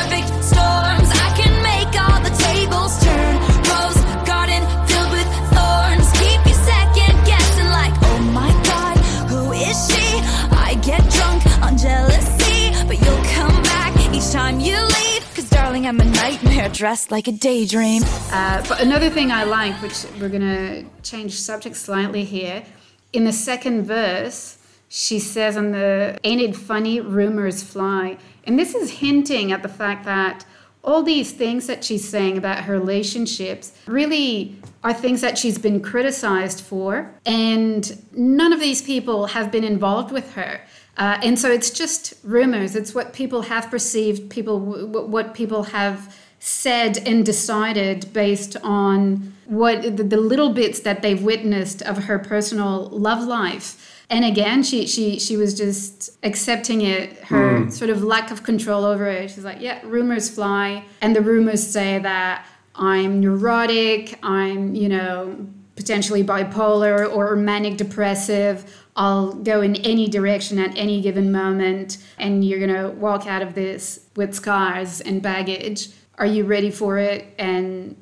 nightmare 16.23 16.69
dressed 16.69 17.11
like 17.11 17.27
a 17.27 17.33
daydream. 17.33 18.01
Uh, 18.31 18.65
but 18.69 18.79
another 18.79 19.09
thing 19.09 19.29
I 19.29 19.43
like, 19.43 19.75
which 19.81 20.05
we're 20.21 20.29
going 20.29 20.41
to 20.41 20.85
change 21.01 21.33
subject 21.33 21.75
slightly 21.75 22.23
here, 22.23 22.63
in 23.11 23.25
the 23.25 23.33
second 23.33 23.83
verse, 23.83 24.57
she 24.87 25.19
says 25.19 25.57
on 25.57 25.71
the 25.73 26.17
Ain't 26.23 26.39
it 26.39 26.55
funny, 26.55 27.01
rumors 27.01 27.61
fly. 27.61 28.17
And 28.45 28.57
this 28.57 28.73
is 28.73 28.99
hinting 28.99 29.51
at 29.51 29.63
the 29.63 29.67
fact 29.67 30.05
that 30.05 30.45
all 30.81 31.03
these 31.03 31.33
things 31.33 31.67
that 31.67 31.83
she's 31.83 32.07
saying 32.07 32.37
about 32.37 32.63
her 32.63 32.73
relationships 32.73 33.73
really 33.85 34.55
are 34.81 34.93
things 34.93 35.19
that 35.19 35.37
she's 35.37 35.57
been 35.57 35.81
criticized 35.81 36.61
for. 36.61 37.13
And 37.25 38.01
none 38.13 38.53
of 38.53 38.61
these 38.61 38.81
people 38.81 39.25
have 39.27 39.51
been 39.51 39.65
involved 39.65 40.13
with 40.13 40.33
her. 40.35 40.61
Uh, 40.97 41.19
and 41.23 41.39
so 41.39 41.51
it's 41.51 41.71
just 41.71 42.13
rumors. 42.23 42.75
It's 42.75 42.93
what 42.93 43.13
people 43.13 43.43
have 43.43 43.69
perceived, 43.69 44.29
people 44.29 44.59
what 44.59 45.33
people 45.33 45.63
have 45.63 46.15
said 46.39 46.97
and 47.07 47.25
decided 47.25 48.11
based 48.13 48.57
on 48.63 49.33
what 49.45 49.81
the, 49.81 50.03
the 50.03 50.17
little 50.17 50.53
bits 50.53 50.81
that 50.81 51.01
they've 51.01 51.23
witnessed 51.23 51.81
of 51.83 52.03
her 52.05 52.19
personal 52.19 52.89
love 52.89 53.23
life. 53.23 54.03
And 54.09 54.23
again, 54.25 54.61
she 54.61 54.85
she 54.85 55.17
she 55.19 55.37
was 55.37 55.55
just 55.55 56.11
accepting 56.21 56.81
it, 56.81 57.17
her 57.23 57.71
sort 57.71 57.89
of 57.89 58.03
lack 58.03 58.29
of 58.29 58.43
control 58.43 58.85
over 58.85 59.07
it. 59.07 59.31
She's 59.31 59.43
like, 59.45 59.61
yeah, 59.61 59.79
rumors 59.83 60.29
fly, 60.29 60.85
and 61.01 61.15
the 61.15 61.21
rumors 61.21 61.65
say 61.65 61.97
that 61.99 62.45
I'm 62.75 63.19
neurotic, 63.19 64.19
I'm 64.21 64.75
you 64.75 64.89
know 64.89 65.47
potentially 65.75 66.23
bipolar 66.23 67.11
or 67.11 67.35
manic 67.35 67.77
depressive. 67.77 68.82
I'll 68.95 69.33
go 69.33 69.61
in 69.61 69.75
any 69.77 70.07
direction 70.07 70.59
at 70.59 70.77
any 70.77 71.01
given 71.01 71.31
moment, 71.31 71.97
and 72.17 72.45
you're 72.45 72.59
gonna 72.59 72.91
walk 72.91 73.25
out 73.27 73.41
of 73.41 73.55
this 73.55 74.05
with 74.15 74.33
scars 74.35 75.01
and 75.01 75.21
baggage. 75.21 75.89
Are 76.17 76.25
you 76.25 76.43
ready 76.43 76.69
for 76.69 76.99
it? 76.99 77.33
And 77.39 77.95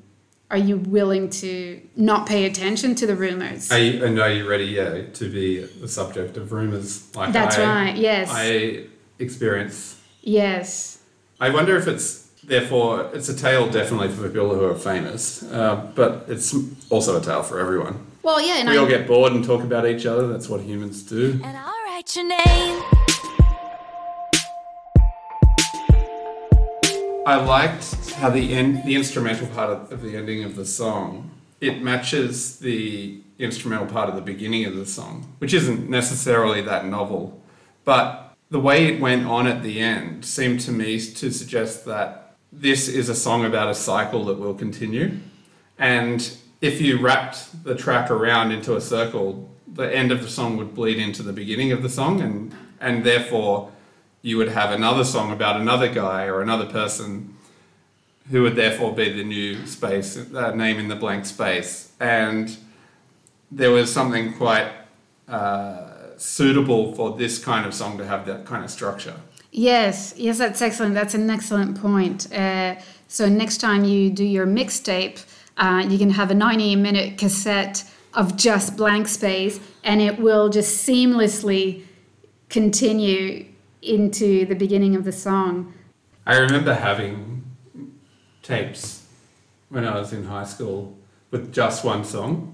are 0.50 0.58
you 0.58 0.78
willing 0.78 1.30
to 1.30 1.82
not 1.96 2.28
pay 2.28 2.46
attention 2.46 2.94
to 2.96 3.08
the 3.08 3.16
rumors? 3.16 3.72
are 3.72 3.80
you, 3.80 4.04
and 4.04 4.20
are 4.20 4.30
you 4.30 4.48
ready, 4.50 4.66
yeah, 4.66 5.04
to 5.14 5.32
be 5.32 5.62
the 5.64 5.88
subject 5.88 6.36
of 6.36 6.52
rumors? 6.52 7.16
Like 7.16 7.32
That's 7.32 7.58
I, 7.58 7.64
right, 7.64 7.96
yes. 7.96 8.30
I 8.32 8.86
experience. 9.18 9.98
yes. 10.22 11.00
I 11.40 11.50
wonder 11.50 11.76
if 11.78 11.88
it's 11.88 12.28
therefore 12.44 13.10
it's 13.14 13.30
a 13.30 13.36
tale 13.36 13.70
definitely 13.70 14.10
for 14.10 14.28
people 14.28 14.54
who 14.54 14.66
are 14.66 14.76
famous, 14.76 15.42
uh, 15.44 15.90
but 15.96 16.26
it's 16.28 16.54
also 16.90 17.18
a 17.20 17.22
tale 17.22 17.44
for 17.44 17.60
everyone. 17.60 18.06
Well, 18.24 18.40
yeah, 18.40 18.58
and 18.58 18.70
We 18.70 18.76
I, 18.76 18.78
all 18.78 18.88
get 18.88 19.08
bored 19.08 19.34
and 19.34 19.44
talk 19.44 19.64
about 19.64 19.88
each 19.88 20.06
other. 20.06 20.28
That's 20.28 20.48
what 20.48 20.62
humans 20.62 21.02
do. 21.02 21.40
And 21.44 21.58
I'll 21.58 21.74
write 21.86 22.16
your 22.16 22.28
name. 22.28 22.84
I 27.26 27.36
liked 27.36 28.12
how 28.12 28.30
the 28.30 28.54
end, 28.54 28.84
the 28.84 28.96
instrumental 28.96 29.48
part 29.48 29.72
of, 29.72 29.92
of 29.92 30.02
the 30.04 30.16
ending 30.16 30.44
of 30.44 30.56
the 30.56 30.66
song, 30.66 31.32
it 31.60 31.82
matches 31.82 32.60
the 32.60 33.22
instrumental 33.40 33.88
part 33.88 34.08
of 34.08 34.16
the 34.16 34.22
beginning 34.22 34.66
of 34.66 34.76
the 34.76 34.86
song, 34.86 35.34
which 35.40 35.54
isn't 35.54 35.90
necessarily 35.90 36.62
that 36.62 36.86
novel, 36.86 37.42
but 37.86 38.36
the 38.52 38.60
way 38.60 38.86
it 38.86 39.00
went 39.00 39.26
on 39.26 39.48
at 39.48 39.64
the 39.64 39.80
end 39.80 40.26
seemed 40.26 40.60
to 40.60 40.72
me 40.72 41.00
to 41.00 41.32
suggest 41.32 41.86
that 41.86 42.36
this 42.52 42.88
is 42.88 43.10
a 43.10 43.16
song 43.16 43.46
about 43.46 43.70
a 43.70 43.76
cycle 43.76 44.26
that 44.26 44.38
will 44.38 44.54
continue, 44.54 45.18
and 45.80 46.38
if 46.62 46.80
you 46.80 47.00
wrapped 47.00 47.64
the 47.64 47.76
track 47.76 48.10
around 48.10 48.52
into 48.52 48.76
a 48.76 48.82
circle, 48.82 49.50
the 49.68 49.94
end 49.94 50.12
of 50.12 50.22
the 50.22 50.30
song 50.30 50.58
would 50.58 50.74
bleed 50.76 50.98
into 50.98 51.24
the 51.24 51.34
beginning 51.34 51.72
of 51.72 51.82
the 51.82 51.90
song, 51.90 52.22
and 52.22 52.56
and 52.80 53.04
therefore 53.04 53.72
you 54.22 54.38
would 54.38 54.50
have 54.50 54.72
another 54.72 55.04
song 55.04 55.32
about 55.32 55.60
another 55.60 55.88
guy 55.88 56.26
or 56.26 56.42
another 56.42 56.66
person 56.66 57.36
who 58.30 58.44
would 58.44 58.56
therefore 58.56 58.94
be 58.94 59.12
the 59.12 59.24
new 59.24 59.66
space, 59.66 60.16
uh, 60.34 60.54
name 60.54 60.80
in 60.80 60.88
the 60.88 60.96
blank 60.96 61.26
space. 61.26 61.92
And 62.00 62.56
there 63.50 63.72
was 63.72 63.92
something 63.92 64.34
quite 64.34 64.72
uh, 65.28 66.18
suitable 66.18 66.94
for 66.94 67.18
this 67.18 67.44
kind 67.44 67.66
of 67.66 67.74
song 67.74 67.98
to 67.98 68.06
have 68.06 68.26
that 68.28 68.46
kind 68.46 68.64
of 68.64 68.70
structure. 68.70 69.16
Yes, 69.52 70.14
yes, 70.18 70.38
that's 70.38 70.62
excellent. 70.62 70.94
That's 70.94 71.14
an 71.14 71.30
excellent 71.30 71.82
point. 71.82 72.32
Uh, 72.32 72.76
so 73.08 73.28
next 73.28 73.58
time 73.58 73.84
you 73.84 74.10
do 74.10 74.24
your 74.24 74.48
mixtape, 74.48 75.26
uh, 75.62 75.86
you 75.88 75.98
can 76.00 76.10
have 76.10 76.32
a 76.32 76.34
90 76.34 76.76
minute 76.76 77.18
cassette 77.18 77.86
of 78.16 78.36
just 78.36 78.76
blank 78.76 79.08
space 79.08 79.60
and 79.84 80.02
it 80.02 80.20
will 80.20 80.50
just 80.50 80.86
seamlessly 80.86 81.84
continue 82.50 83.46
into 83.82 84.46
the 84.48 84.56
beginning 84.56 84.96
of 84.96 85.06
the 85.06 85.12
song. 85.12 85.74
I 86.26 86.38
remember 86.38 86.74
having 86.74 87.44
tapes 88.42 89.06
when 89.70 89.86
I 89.86 89.98
was 89.98 90.12
in 90.14 90.26
high 90.26 90.46
school 90.46 90.98
with 91.30 91.54
just 91.54 91.86
one 91.86 92.04
song. 92.04 92.54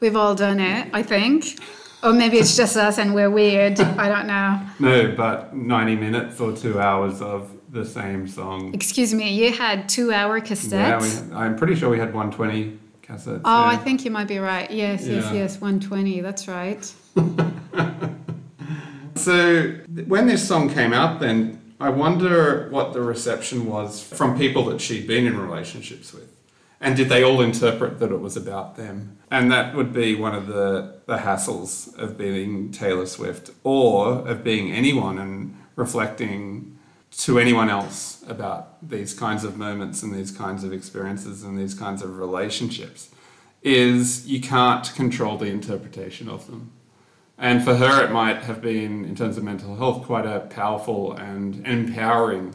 We've 0.00 0.16
all 0.16 0.34
done 0.34 0.60
it, 0.60 0.88
I 0.92 1.02
think. 1.02 1.58
Or 2.02 2.12
maybe 2.12 2.36
it's 2.36 2.56
just 2.56 2.76
us 2.76 2.98
and 2.98 3.14
we're 3.14 3.30
weird. 3.30 3.80
I 4.04 4.08
don't 4.08 4.26
know. 4.26 4.60
No, 4.78 5.14
but 5.16 5.56
90 5.56 5.96
minutes 5.96 6.40
or 6.40 6.54
two 6.54 6.78
hours 6.78 7.22
of 7.22 7.50
the 7.72 7.84
same 7.86 8.28
song. 8.28 8.74
Excuse 8.74 9.14
me, 9.14 9.32
you 9.34 9.50
had 9.52 9.88
two 9.88 10.12
hour 10.12 10.36
Yeah, 10.36 10.44
cassettes? 10.44 11.28
we, 11.30 11.34
I'm 11.34 11.56
pretty 11.56 11.74
sure 11.74 11.88
we 11.90 11.98
had 11.98 12.12
120 12.14 12.78
cassettes. 13.02 13.40
oh, 13.44 13.64
I 13.64 13.76
think 13.76 14.04
you 14.04 14.10
might 14.10 14.28
be 14.28 14.38
right. 14.38 14.70
Yes, 14.70 15.06
yes, 15.06 15.24
Yeah. 15.24 15.32
yes. 15.32 15.60
120. 15.60 16.20
That's 16.20 16.46
right. 16.48 16.92
So 19.14 19.72
when 20.06 20.26
this 20.26 20.46
song 20.48 20.68
came 20.72 20.92
out, 20.92 21.20
then 21.20 21.60
I 21.78 21.90
wonder 21.90 22.68
what 22.70 22.92
the 22.92 23.02
reception 23.02 23.66
was 23.66 24.02
from 24.02 24.36
people 24.38 24.64
that 24.64 24.80
she'd 24.80 25.06
been 25.06 25.26
in 25.26 25.38
relationships 25.38 26.12
with. 26.12 26.28
And 26.80 26.96
did 26.96 27.08
they 27.08 27.22
all 27.22 27.40
interpret 27.42 28.00
that 28.00 28.10
it 28.10 28.20
was 28.20 28.36
about 28.36 28.76
them? 28.76 29.18
And 29.30 29.52
that 29.52 29.76
would 29.76 29.92
be 29.92 30.16
one 30.16 30.34
of 30.34 30.46
the, 30.48 30.96
the 31.06 31.18
hassles 31.18 31.96
of 31.96 32.18
being 32.18 32.72
Taylor 32.72 33.06
Swift 33.06 33.50
or 33.62 34.26
of 34.26 34.42
being 34.42 34.72
anyone 34.72 35.18
and 35.18 35.56
reflecting 35.76 36.78
to 37.18 37.38
anyone 37.38 37.68
else 37.68 38.24
about 38.26 38.88
these 38.88 39.12
kinds 39.12 39.44
of 39.44 39.56
moments 39.56 40.02
and 40.02 40.14
these 40.14 40.30
kinds 40.30 40.64
of 40.64 40.72
experiences 40.72 41.42
and 41.42 41.58
these 41.58 41.74
kinds 41.74 42.02
of 42.02 42.18
relationships 42.18 43.10
is 43.62 44.26
you 44.26 44.40
can't 44.40 44.92
control 44.94 45.36
the 45.36 45.46
interpretation 45.46 46.28
of 46.28 46.46
them. 46.46 46.72
And 47.38 47.62
for 47.62 47.74
her, 47.76 48.04
it 48.04 48.10
might 48.10 48.42
have 48.42 48.60
been, 48.60 49.04
in 49.04 49.14
terms 49.14 49.36
of 49.36 49.44
mental 49.44 49.76
health, 49.76 50.04
quite 50.04 50.26
a 50.26 50.40
powerful 50.40 51.12
and 51.12 51.66
empowering 51.66 52.54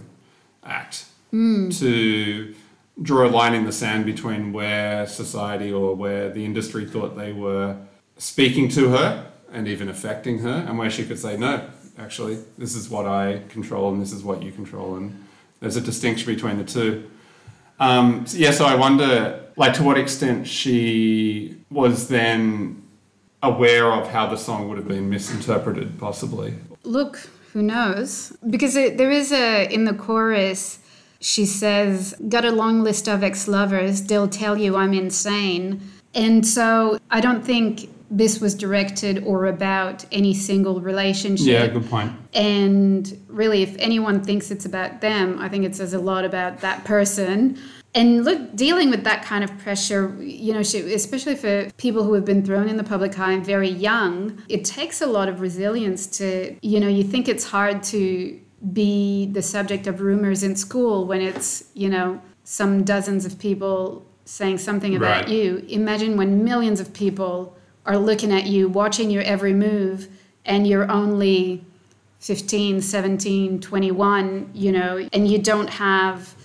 act 0.63 1.05
hmm. 1.31 1.69
to 1.69 2.55
draw 3.01 3.27
a 3.27 3.29
line 3.29 3.53
in 3.53 3.65
the 3.65 3.71
sand 3.71 4.05
between 4.05 4.53
where 4.53 5.05
society 5.05 5.71
or 5.71 5.95
where 5.95 6.29
the 6.29 6.43
industry 6.43 6.85
thought 6.85 7.15
they 7.15 7.31
were 7.31 7.77
speaking 8.17 8.69
to 8.69 8.89
her 8.89 9.31
and 9.51 9.67
even 9.67 9.87
affecting 9.87 10.39
her, 10.39 10.65
and 10.67 10.77
where 10.77 10.89
she 10.89 11.05
could 11.05 11.19
say, 11.19 11.37
no, 11.37 11.69
actually, 11.97 12.37
this 12.57 12.75
is 12.75 12.89
what 12.89 13.05
I 13.05 13.41
control 13.49 13.91
and 13.91 14.01
this 14.01 14.11
is 14.11 14.23
what 14.23 14.43
you 14.43 14.51
control. 14.51 14.95
And 14.95 15.25
there's 15.59 15.75
a 15.75 15.81
distinction 15.81 16.33
between 16.33 16.57
the 16.57 16.63
two. 16.63 17.09
Um, 17.79 18.25
so 18.25 18.37
yeah, 18.37 18.51
so 18.51 18.65
I 18.65 18.75
wonder, 18.75 19.43
like, 19.55 19.73
to 19.75 19.83
what 19.83 19.97
extent 19.97 20.47
she 20.47 21.57
was 21.69 22.07
then 22.07 22.81
aware 23.43 23.91
of 23.91 24.09
how 24.09 24.27
the 24.27 24.37
song 24.37 24.67
would 24.69 24.77
have 24.77 24.87
been 24.87 25.09
misinterpreted, 25.09 25.99
possibly. 25.99 26.55
Look, 26.83 27.29
who 27.53 27.61
knows? 27.61 28.35
Because 28.49 28.75
it, 28.75 28.97
there 28.97 29.11
is 29.11 29.31
a, 29.31 29.71
in 29.71 29.85
the 29.85 29.93
chorus, 29.93 30.79
she 31.19 31.45
says, 31.45 32.15
Got 32.29 32.45
a 32.45 32.51
long 32.51 32.83
list 32.83 33.07
of 33.07 33.23
ex 33.23 33.47
lovers, 33.47 34.03
they'll 34.03 34.27
tell 34.27 34.57
you 34.57 34.75
I'm 34.75 34.93
insane. 34.93 35.81
And 36.15 36.45
so 36.45 36.99
I 37.11 37.21
don't 37.21 37.45
think 37.45 37.89
this 38.09 38.39
was 38.39 38.55
directed 38.55 39.23
or 39.25 39.45
about 39.45 40.05
any 40.11 40.33
single 40.33 40.79
relationship. 40.79 41.47
Yeah, 41.47 41.67
good 41.67 41.89
point. 41.89 42.11
And 42.33 43.17
really, 43.27 43.63
if 43.63 43.75
anyone 43.79 44.23
thinks 44.23 44.49
it's 44.51 44.65
about 44.65 45.01
them, 45.01 45.37
I 45.39 45.49
think 45.49 45.65
it 45.65 45.75
says 45.75 45.93
a 45.93 45.99
lot 45.99 46.23
about 46.23 46.59
that 46.61 46.85
person. 46.85 47.57
And 47.93 48.23
look, 48.23 48.55
dealing 48.55 48.89
with 48.89 49.03
that 49.05 49.23
kind 49.23 49.43
of 49.43 49.57
pressure, 49.57 50.15
you 50.21 50.53
know, 50.53 50.59
especially 50.59 51.35
for 51.35 51.69
people 51.77 52.03
who 52.03 52.13
have 52.13 52.25
been 52.25 52.45
thrown 52.45 52.69
in 52.69 52.77
the 52.77 52.83
public 52.83 53.17
eye 53.17 53.37
very 53.39 53.69
young, 53.69 54.41
it 54.49 54.63
takes 54.63 55.01
a 55.01 55.07
lot 55.07 55.27
of 55.29 55.41
resilience 55.41 56.05
to, 56.17 56.55
you 56.61 56.79
know, 56.79 56.87
you 56.87 57.03
think 57.03 57.27
it's 57.27 57.45
hard 57.45 57.81
to 57.83 58.39
be 58.71 59.25
the 59.31 59.41
subject 59.41 59.87
of 59.87 60.01
rumors 60.01 60.43
in 60.43 60.55
school 60.55 61.05
when 61.07 61.21
it's, 61.21 61.65
you 61.73 61.89
know, 61.89 62.21
some 62.43 62.83
dozens 62.83 63.25
of 63.25 63.39
people 63.39 64.05
saying 64.25 64.57
something 64.57 64.95
about 64.95 65.23
Right. 65.25 65.29
you. 65.29 65.65
Imagine 65.69 66.17
when 66.17 66.43
millions 66.43 66.79
of 66.79 66.93
people 66.93 67.56
are 67.87 67.97
looking 67.97 68.31
at 68.31 68.45
you, 68.45 68.69
watching 68.69 69.09
your 69.09 69.23
every 69.23 69.53
move, 69.53 70.07
and 70.45 70.67
you're 70.67 70.89
only 70.91 71.65
15, 72.19 72.81
17, 72.81 73.59
21, 73.61 74.51
you 74.53 74.71
know, 74.71 75.07
and 75.13 75.27
you 75.27 75.39
don't 75.39 75.69
have 75.69 76.35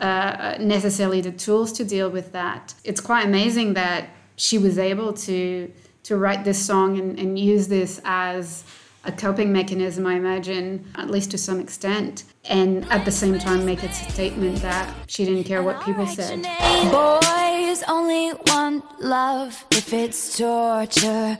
uh, 0.00 0.56
necessarily 0.58 1.20
the 1.20 1.32
tools 1.32 1.72
to 1.72 1.84
deal 1.84 2.10
with 2.10 2.32
that. 2.32 2.74
It's 2.84 3.00
quite 3.00 3.26
amazing 3.26 3.74
that 3.74 4.08
she 4.36 4.58
was 4.58 4.78
able 4.78 5.12
to 5.12 5.70
to 6.02 6.16
write 6.16 6.44
this 6.44 6.64
song 6.64 7.00
and, 7.00 7.18
and 7.18 7.36
use 7.36 7.66
this 7.66 8.00
as 8.04 8.62
a 9.06 9.12
coping 9.12 9.52
mechanism, 9.52 10.06
I 10.06 10.14
imagine, 10.14 10.84
at 10.96 11.08
least 11.10 11.30
to 11.30 11.38
some 11.38 11.60
extent, 11.60 12.24
and 12.44 12.84
at 12.90 13.04
the 13.04 13.10
same 13.10 13.38
time 13.38 13.64
make 13.64 13.82
it 13.84 13.90
a 13.90 14.12
statement 14.12 14.56
that 14.62 14.92
she 15.06 15.24
didn't 15.24 15.44
care 15.44 15.62
what 15.62 15.80
people 15.82 16.06
said. 16.06 16.42
Boys 16.90 17.82
only 17.88 18.32
want 18.46 18.84
love 19.00 19.64
if 19.70 19.92
it's 19.92 20.36
torture. 20.36 21.38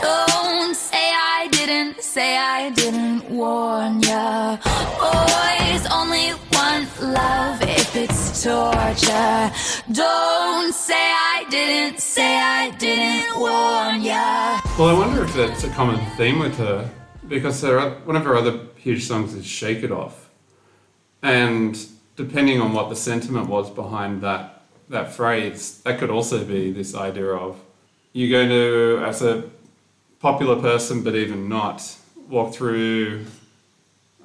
Don't 0.00 0.74
say 0.74 0.96
I 1.12 1.48
didn't, 1.52 2.02
say 2.02 2.38
I 2.38 2.70
didn't 2.70 3.28
warn 3.30 4.00
ya. 4.02 4.56
Boys 5.00 5.86
only 5.92 6.32
want 6.52 6.88
love 7.02 7.60
if 7.62 7.94
it's 7.96 8.42
torture. 8.42 9.52
Don't 9.92 10.72
say 10.74 10.94
I 10.94 11.44
didn't, 11.50 12.00
say 12.00 12.38
I 12.38 12.70
didn't 12.78 13.38
warn 13.38 14.02
ya. 14.02 14.60
Well, 14.78 14.88
I 14.88 14.94
wonder 14.98 15.24
if 15.24 15.34
that's 15.34 15.64
a 15.64 15.70
common 15.70 16.00
theme 16.16 16.38
with 16.38 16.56
her, 16.56 16.90
because 17.32 17.62
her, 17.62 17.90
one 18.04 18.14
of 18.14 18.24
her 18.24 18.36
other 18.36 18.60
huge 18.76 19.04
songs 19.04 19.32
is 19.32 19.46
Shake 19.46 19.82
It 19.82 19.90
Off. 19.90 20.28
And 21.22 21.78
depending 22.14 22.60
on 22.60 22.74
what 22.74 22.90
the 22.90 22.96
sentiment 22.96 23.48
was 23.48 23.70
behind 23.70 24.20
that, 24.20 24.64
that 24.90 25.12
phrase, 25.12 25.80
that 25.82 25.98
could 25.98 26.10
also 26.10 26.44
be 26.44 26.72
this 26.72 26.94
idea 26.94 27.32
of 27.32 27.58
you're 28.12 28.30
going 28.30 28.50
to, 28.50 29.02
as 29.06 29.22
a 29.22 29.44
popular 30.20 30.60
person, 30.60 31.02
but 31.02 31.14
even 31.14 31.48
not, 31.48 31.96
walk 32.28 32.52
through 32.52 33.24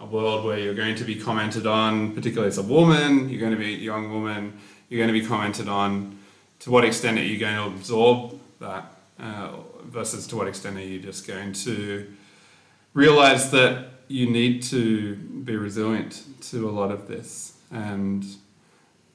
a 0.01 0.05
world 0.05 0.43
where 0.43 0.59
you're 0.59 0.75
going 0.75 0.95
to 0.95 1.05
be 1.05 1.15
commented 1.15 1.65
on, 1.65 2.13
particularly 2.13 2.49
as 2.49 2.57
a 2.57 2.63
woman, 2.63 3.29
you're 3.29 3.39
going 3.39 3.53
to 3.53 3.57
be 3.57 3.75
a 3.75 3.77
young 3.77 4.11
woman, 4.11 4.59
you're 4.89 4.99
going 4.99 5.13
to 5.13 5.17
be 5.17 5.25
commented 5.25 5.69
on. 5.69 6.19
To 6.59 6.71
what 6.71 6.83
extent 6.83 7.17
are 7.19 7.23
you 7.23 7.37
going 7.37 7.55
to 7.55 7.63
absorb 7.67 8.37
that, 8.59 8.91
uh, 9.17 9.51
versus 9.85 10.27
to 10.27 10.35
what 10.35 10.47
extent 10.47 10.75
are 10.75 10.81
you 10.81 10.99
just 10.99 11.25
going 11.25 11.53
to 11.53 12.05
realize 12.93 13.51
that 13.51 13.87
you 14.07 14.29
need 14.29 14.63
to 14.63 15.15
be 15.15 15.55
resilient 15.55 16.23
to 16.41 16.69
a 16.69 16.71
lot 16.71 16.91
of 16.91 17.07
this, 17.07 17.57
and 17.71 18.25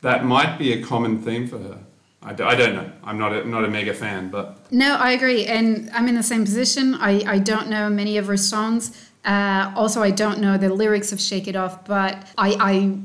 that 0.02 0.24
might 0.24 0.58
be 0.58 0.72
a 0.72 0.82
common 0.82 1.20
theme 1.20 1.46
for 1.46 1.58
her. 1.58 1.78
I, 2.24 2.34
don't 2.34 2.76
know. 2.76 2.90
I'm 3.02 3.18
not 3.18 3.32
a, 3.32 3.44
not 3.44 3.64
a 3.64 3.68
mega 3.68 3.92
fan, 3.92 4.30
but 4.30 4.70
No, 4.70 4.94
I 4.94 5.10
agree, 5.10 5.44
and 5.46 5.90
I'm 5.92 6.06
in 6.06 6.14
the 6.14 6.22
same 6.22 6.44
position. 6.44 6.94
I, 6.94 7.22
I 7.26 7.38
don't 7.38 7.68
know 7.68 7.90
many 7.90 8.16
of 8.16 8.26
her 8.28 8.36
songs. 8.36 9.10
Uh, 9.24 9.72
also, 9.74 10.02
I 10.02 10.10
don't 10.12 10.38
know 10.38 10.56
the 10.56 10.72
lyrics 10.72 11.12
of 11.12 11.20
"Shake 11.20 11.48
It 11.48 11.56
Off," 11.56 11.84
but 11.84 12.26
I, 12.38 12.56
I 12.60 12.98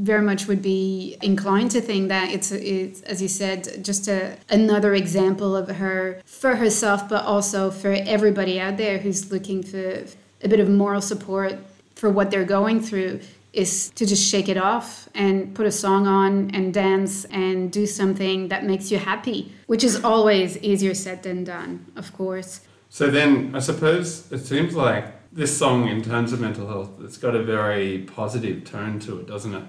very 0.00 0.22
much 0.22 0.46
would 0.46 0.62
be 0.62 1.16
inclined 1.22 1.70
to 1.72 1.80
think 1.80 2.08
that 2.08 2.30
it's, 2.30 2.50
it's 2.52 3.02
as 3.02 3.20
you 3.20 3.28
said, 3.28 3.84
just 3.84 4.08
a, 4.08 4.36
another 4.48 4.94
example 4.94 5.54
of 5.54 5.68
her 5.68 6.22
for 6.24 6.56
herself, 6.56 7.08
but 7.08 7.24
also 7.24 7.70
for 7.70 7.92
everybody 7.92 8.58
out 8.58 8.76
there 8.78 8.98
who's 8.98 9.30
looking 9.30 9.62
for 9.62 10.04
a 10.42 10.48
bit 10.48 10.58
of 10.58 10.68
moral 10.68 11.02
support 11.02 11.58
for 11.94 12.08
what 12.08 12.30
they're 12.30 12.44
going 12.44 12.80
through 12.80 13.20
is 13.52 13.90
to 13.90 14.06
just 14.06 14.26
shake 14.30 14.48
it 14.48 14.56
off 14.56 15.08
and 15.14 15.54
put 15.54 15.66
a 15.66 15.72
song 15.72 16.06
on 16.06 16.50
and 16.52 16.72
dance 16.72 17.24
and 17.26 17.70
do 17.70 17.84
something 17.86 18.48
that 18.48 18.64
makes 18.64 18.90
you 18.90 18.98
happy, 18.98 19.52
which 19.66 19.84
is 19.84 20.02
always 20.04 20.56
easier 20.58 20.94
said 20.94 21.22
than 21.22 21.44
done, 21.44 21.84
of 21.96 22.12
course. 22.16 22.60
So 22.88 23.10
then, 23.10 23.54
I 23.54 23.58
suppose 23.58 24.30
it 24.32 24.38
seems 24.38 24.74
like 24.74 25.04
this 25.32 25.56
song, 25.56 25.88
in 25.88 26.02
terms 26.02 26.32
of 26.32 26.40
mental 26.40 26.66
health, 26.66 26.90
it's 27.02 27.16
got 27.16 27.34
a 27.36 27.42
very 27.42 27.98
positive 27.98 28.64
tone 28.64 28.98
to 29.00 29.20
it, 29.20 29.26
doesn't 29.26 29.54
it? 29.54 29.64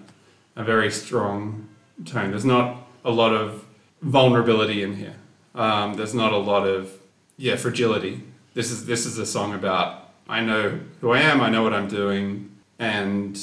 A 0.56 0.64
very 0.64 0.92
strong 0.92 1.68
tone. 2.06 2.32
There's 2.32 2.46
not 2.46 2.88
a 3.06 3.12
lot 3.12 3.34
of 3.34 3.66
vulnerability 4.02 4.84
in 4.84 4.96
here. 4.96 5.16
Um, 5.56 5.96
there's 5.96 6.14
not 6.14 6.34
a 6.34 6.38
lot 6.38 6.68
of 6.68 6.92
yeah 7.38 7.56
fragility. 7.56 8.24
This 8.54 8.72
is 8.72 8.86
this 8.86 9.06
is 9.06 9.18
a 9.18 9.26
song 9.26 9.54
about 9.54 10.12
I 10.28 10.42
know 10.42 10.80
who 11.02 11.12
I 11.12 11.22
am, 11.22 11.42
I 11.42 11.50
know 11.50 11.64
what 11.64 11.74
I'm 11.74 11.88
doing, 11.88 12.52
and 12.80 13.40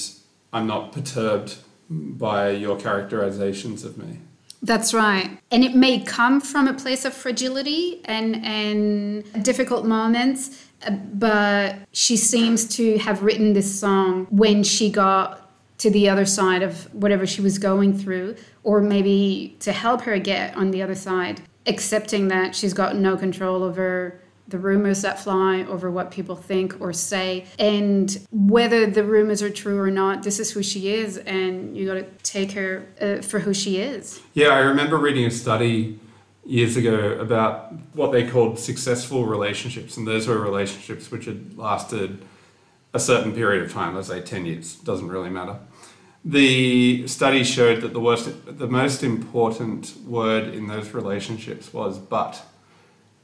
I'm 0.52 0.66
not 0.66 0.92
perturbed 0.92 1.56
by 1.90 2.50
your 2.50 2.78
characterizations 2.78 3.84
of 3.84 3.98
me. 3.98 4.20
That's 4.62 4.92
right. 4.92 5.38
And 5.50 5.62
it 5.62 5.74
may 5.74 6.00
come 6.00 6.40
from 6.40 6.66
a 6.66 6.74
place 6.74 7.04
of 7.04 7.14
fragility 7.14 8.00
and, 8.06 8.44
and 8.44 9.44
difficult 9.44 9.86
moments, 9.86 10.66
uh, 10.86 10.90
but 10.90 11.76
she 11.92 12.16
seems 12.16 12.66
to 12.76 12.98
have 12.98 13.22
written 13.22 13.52
this 13.52 13.78
song 13.78 14.26
when 14.30 14.64
she 14.64 14.90
got 14.90 15.47
to 15.78 15.90
the 15.90 16.08
other 16.08 16.26
side 16.26 16.62
of 16.62 16.92
whatever 16.92 17.26
she 17.26 17.40
was 17.40 17.58
going 17.58 17.96
through, 17.96 18.36
or 18.64 18.80
maybe 18.80 19.56
to 19.60 19.72
help 19.72 20.02
her 20.02 20.18
get 20.18 20.56
on 20.56 20.70
the 20.70 20.82
other 20.82 20.94
side, 20.94 21.40
accepting 21.66 22.28
that 22.28 22.54
she's 22.54 22.74
got 22.74 22.96
no 22.96 23.16
control 23.16 23.62
over 23.62 24.20
the 24.48 24.58
rumors 24.58 25.02
that 25.02 25.20
fly 25.20 25.62
over 25.64 25.90
what 25.90 26.10
people 26.10 26.34
think 26.34 26.80
or 26.80 26.92
say. 26.92 27.44
And 27.58 28.18
whether 28.30 28.86
the 28.86 29.04
rumors 29.04 29.42
are 29.42 29.50
true 29.50 29.78
or 29.78 29.90
not 29.90 30.22
this 30.22 30.40
is 30.40 30.50
who 30.50 30.62
she 30.62 30.92
is 30.92 31.18
and 31.18 31.76
you 31.76 31.86
got 31.86 31.94
to 31.94 32.06
take 32.22 32.52
her 32.52 32.86
uh, 33.00 33.22
for 33.22 33.40
who 33.40 33.52
she 33.52 33.76
is. 33.76 34.20
Yeah, 34.32 34.48
I 34.48 34.60
remember 34.60 34.96
reading 34.96 35.26
a 35.26 35.30
study 35.30 36.00
years 36.46 36.78
ago 36.78 37.18
about 37.20 37.74
what 37.92 38.10
they 38.10 38.26
called 38.26 38.58
successful 38.58 39.26
relationships, 39.26 39.98
and 39.98 40.08
those 40.08 40.26
were 40.26 40.38
relationships 40.38 41.10
which 41.10 41.26
had 41.26 41.58
lasted 41.58 42.24
a 42.92 43.00
certain 43.00 43.32
period 43.32 43.62
of 43.64 43.72
time, 43.72 43.94
let's 43.94 44.08
say 44.08 44.20
10 44.20 44.46
years, 44.46 44.76
doesn't 44.76 45.08
really 45.08 45.30
matter. 45.30 45.58
The 46.24 47.06
study 47.06 47.44
showed 47.44 47.80
that 47.82 47.92
the 47.92 48.00
worst, 48.00 48.30
the 48.46 48.66
most 48.66 49.02
important 49.02 49.94
word 50.06 50.52
in 50.52 50.66
those 50.66 50.92
relationships 50.92 51.72
was 51.72 51.98
but, 51.98 52.42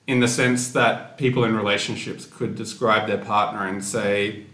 in 0.07 0.20
the 0.20 0.29
sense 0.29 0.70
that 0.72 1.18
people 1.18 1.44
in 1.44 1.57
relationships 1.57 2.27
could 2.27 2.55
describe 2.55 3.07
their 3.09 3.18
partner 3.18 3.66
and 3.66 3.85
say, 3.85 4.44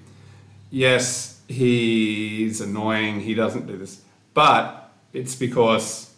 yes, 0.70 1.40
he's 1.48 2.60
annoying, 2.60 3.20
he 3.20 3.34
doesn't 3.34 3.66
do 3.66 3.76
this, 3.76 4.02
but 4.32 4.90
it's 5.12 5.34
because 5.34 6.14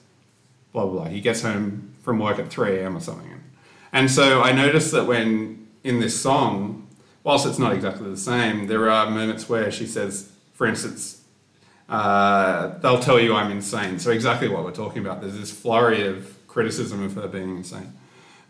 blah 0.72 0.84
blah 0.84 0.92
blah. 0.92 1.04
He 1.06 1.20
gets 1.20 1.42
home 1.42 1.94
from 2.02 2.18
work 2.18 2.38
at 2.38 2.48
3 2.48 2.78
a.m. 2.78 2.96
or 2.96 3.00
something. 3.00 3.40
And 3.92 4.10
so 4.10 4.42
I 4.42 4.52
noticed 4.52 4.92
that 4.92 5.06
when 5.06 5.68
in 5.84 6.00
this 6.00 6.20
song, 6.20 6.88
whilst 7.24 7.46
it's 7.46 7.58
not 7.58 7.72
exactly 7.72 8.08
the 8.08 8.16
same, 8.16 8.66
there 8.66 8.90
are 8.90 9.10
moments 9.10 9.48
where 9.48 9.70
she 9.70 9.86
says, 9.86 10.30
for 10.54 10.66
instance, 10.66 11.22
uh, 11.88 12.78
they'll 12.78 13.00
tell 13.00 13.20
you 13.20 13.34
I'm 13.34 13.50
insane. 13.50 13.98
So 13.98 14.10
exactly 14.10 14.48
what 14.48 14.64
we're 14.64 14.72
talking 14.72 15.04
about. 15.04 15.20
There's 15.20 15.38
this 15.38 15.50
flurry 15.50 16.06
of 16.06 16.46
criticism 16.48 17.02
of 17.02 17.14
her 17.14 17.28
being 17.28 17.56
insane. 17.56 17.92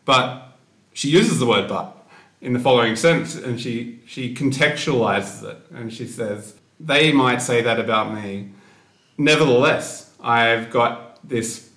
But 0.04 0.56
she 0.92 1.08
uses 1.08 1.38
the 1.38 1.46
word 1.46 1.68
but 1.68 1.96
in 2.40 2.52
the 2.52 2.58
following 2.58 2.96
sentence 2.96 3.34
and 3.34 3.60
she, 3.60 4.00
she 4.06 4.34
contextualizes 4.34 5.48
it 5.48 5.58
and 5.72 5.92
she 5.92 6.06
says, 6.06 6.56
they 6.78 7.12
might 7.12 7.40
say 7.40 7.62
that 7.62 7.78
about 7.78 8.12
me. 8.12 8.50
Nevertheless, 9.16 10.12
I've 10.20 10.70
got 10.70 11.26
this 11.28 11.70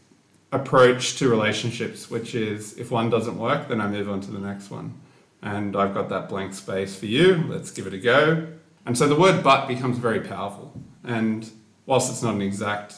approach 0.51 1.17
to 1.17 1.29
relationships, 1.29 2.09
which 2.09 2.33
is 2.33 2.77
if 2.77 2.89
one 2.89 3.09
doesn't 3.09 3.37
work, 3.37 3.67
then 3.67 3.81
I 3.81 3.87
move 3.87 4.09
on 4.09 4.21
to 4.21 4.31
the 4.31 4.39
next 4.39 4.71
one. 4.71 4.99
And 5.45 5.77
I've 5.77 5.93
got 5.93 6.09
that 6.09 6.27
blank 6.27 6.53
space 6.53 6.99
for 6.99 7.05
you. 7.05 7.45
Let's 7.47 7.71
give 7.71 7.87
it 7.87 7.93
a 7.93 7.99
go. 7.99 8.47
And 8.85 8.97
so 8.97 9.07
the 9.07 9.15
word 9.15 9.43
but 9.43 9.67
becomes 9.67 9.97
very 9.99 10.19
powerful. 10.19 10.73
And 11.03 11.49
whilst 11.85 12.11
it's 12.11 12.23
not 12.23 12.35
an 12.35 12.41
exact 12.41 12.95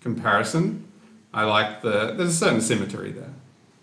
comparison, 0.00 0.90
I 1.32 1.44
like 1.44 1.82
the, 1.82 2.14
there's 2.16 2.30
a 2.30 2.44
certain 2.44 2.62
symmetry 2.62 3.12
there. 3.12 3.34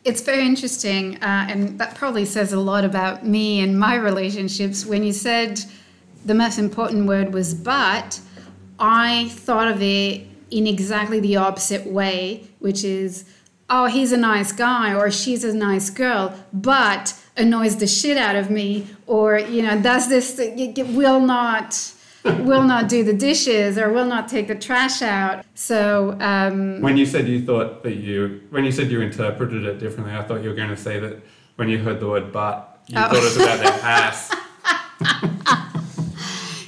It's 0.04 0.22
very 0.22 0.46
interesting, 0.46 1.16
uh, 1.18 1.48
and 1.50 1.80
that 1.80 1.96
probably 1.96 2.26
says 2.26 2.54
a 2.54 2.60
lot 2.60 2.84
about 2.84 3.26
me 3.26 3.60
and 3.60 3.80
my 3.80 3.96
relationships. 3.96 4.86
When 4.86 5.04
you 5.04 5.14
said 5.14 5.64
the 6.26 6.34
most 6.34 6.58
important 6.58 7.08
word 7.08 7.34
was 7.34 7.54
but, 7.54 8.20
I 8.80 9.30
thought 9.30 9.68
of 9.68 9.82
it 9.82 10.26
in 10.50 10.66
exactly 10.66 11.20
the 11.20 11.36
opposite 11.36 11.86
way, 11.86 12.48
which 12.60 12.84
is, 12.84 13.26
oh, 13.70 13.86
he's 13.88 14.12
a 14.12 14.18
nice 14.18 14.52
guy 14.52 14.94
or 14.94 15.12
she's 15.12 15.44
a 15.44 15.54
nice 15.54 15.90
girl, 15.90 16.34
but 16.54 17.14
annoys 17.36 17.76
the 17.78 17.88
shit 17.88 18.18
out 18.18 18.36
of 18.36 18.50
me, 18.50 18.88
or 19.06 19.38
you 19.38 19.62
know, 19.62 19.80
does 19.82 20.08
this, 20.10 20.40
will 20.94 21.20
not. 21.20 21.94
will 22.24 22.64
not 22.64 22.90
do 22.90 23.04
the 23.06 23.14
dishes 23.14 23.78
or 23.78 23.90
will 23.94 24.06
not 24.06 24.28
take 24.28 24.48
the 24.50 24.56
trash 24.56 25.02
out. 25.02 25.46
So 25.56 26.18
um, 26.20 26.82
When 26.82 26.98
you 26.98 27.06
said 27.06 27.26
you 27.28 27.46
thought 27.46 27.84
that 27.84 27.96
you, 27.96 28.42
when 28.50 28.66
you 28.66 28.72
said 28.72 28.92
you 28.92 29.00
interpreted 29.00 29.64
it 29.64 29.80
differently, 29.80 30.14
I 30.14 30.24
thought 30.24 30.44
you 30.44 30.50
were 30.50 30.56
going 30.56 30.68
to 30.70 30.76
say 30.76 31.00
that 31.00 31.22
when 31.56 31.70
you 31.70 31.78
heard 31.78 32.00
the 32.02 32.08
word 32.08 32.34
but, 32.34 32.82
you 32.88 32.98
Oh. 32.98 33.04
thought 33.08 33.16
it 33.16 33.24
was 33.24 33.38
about 33.38 33.60
their 33.60 33.80
ass. 33.82 35.57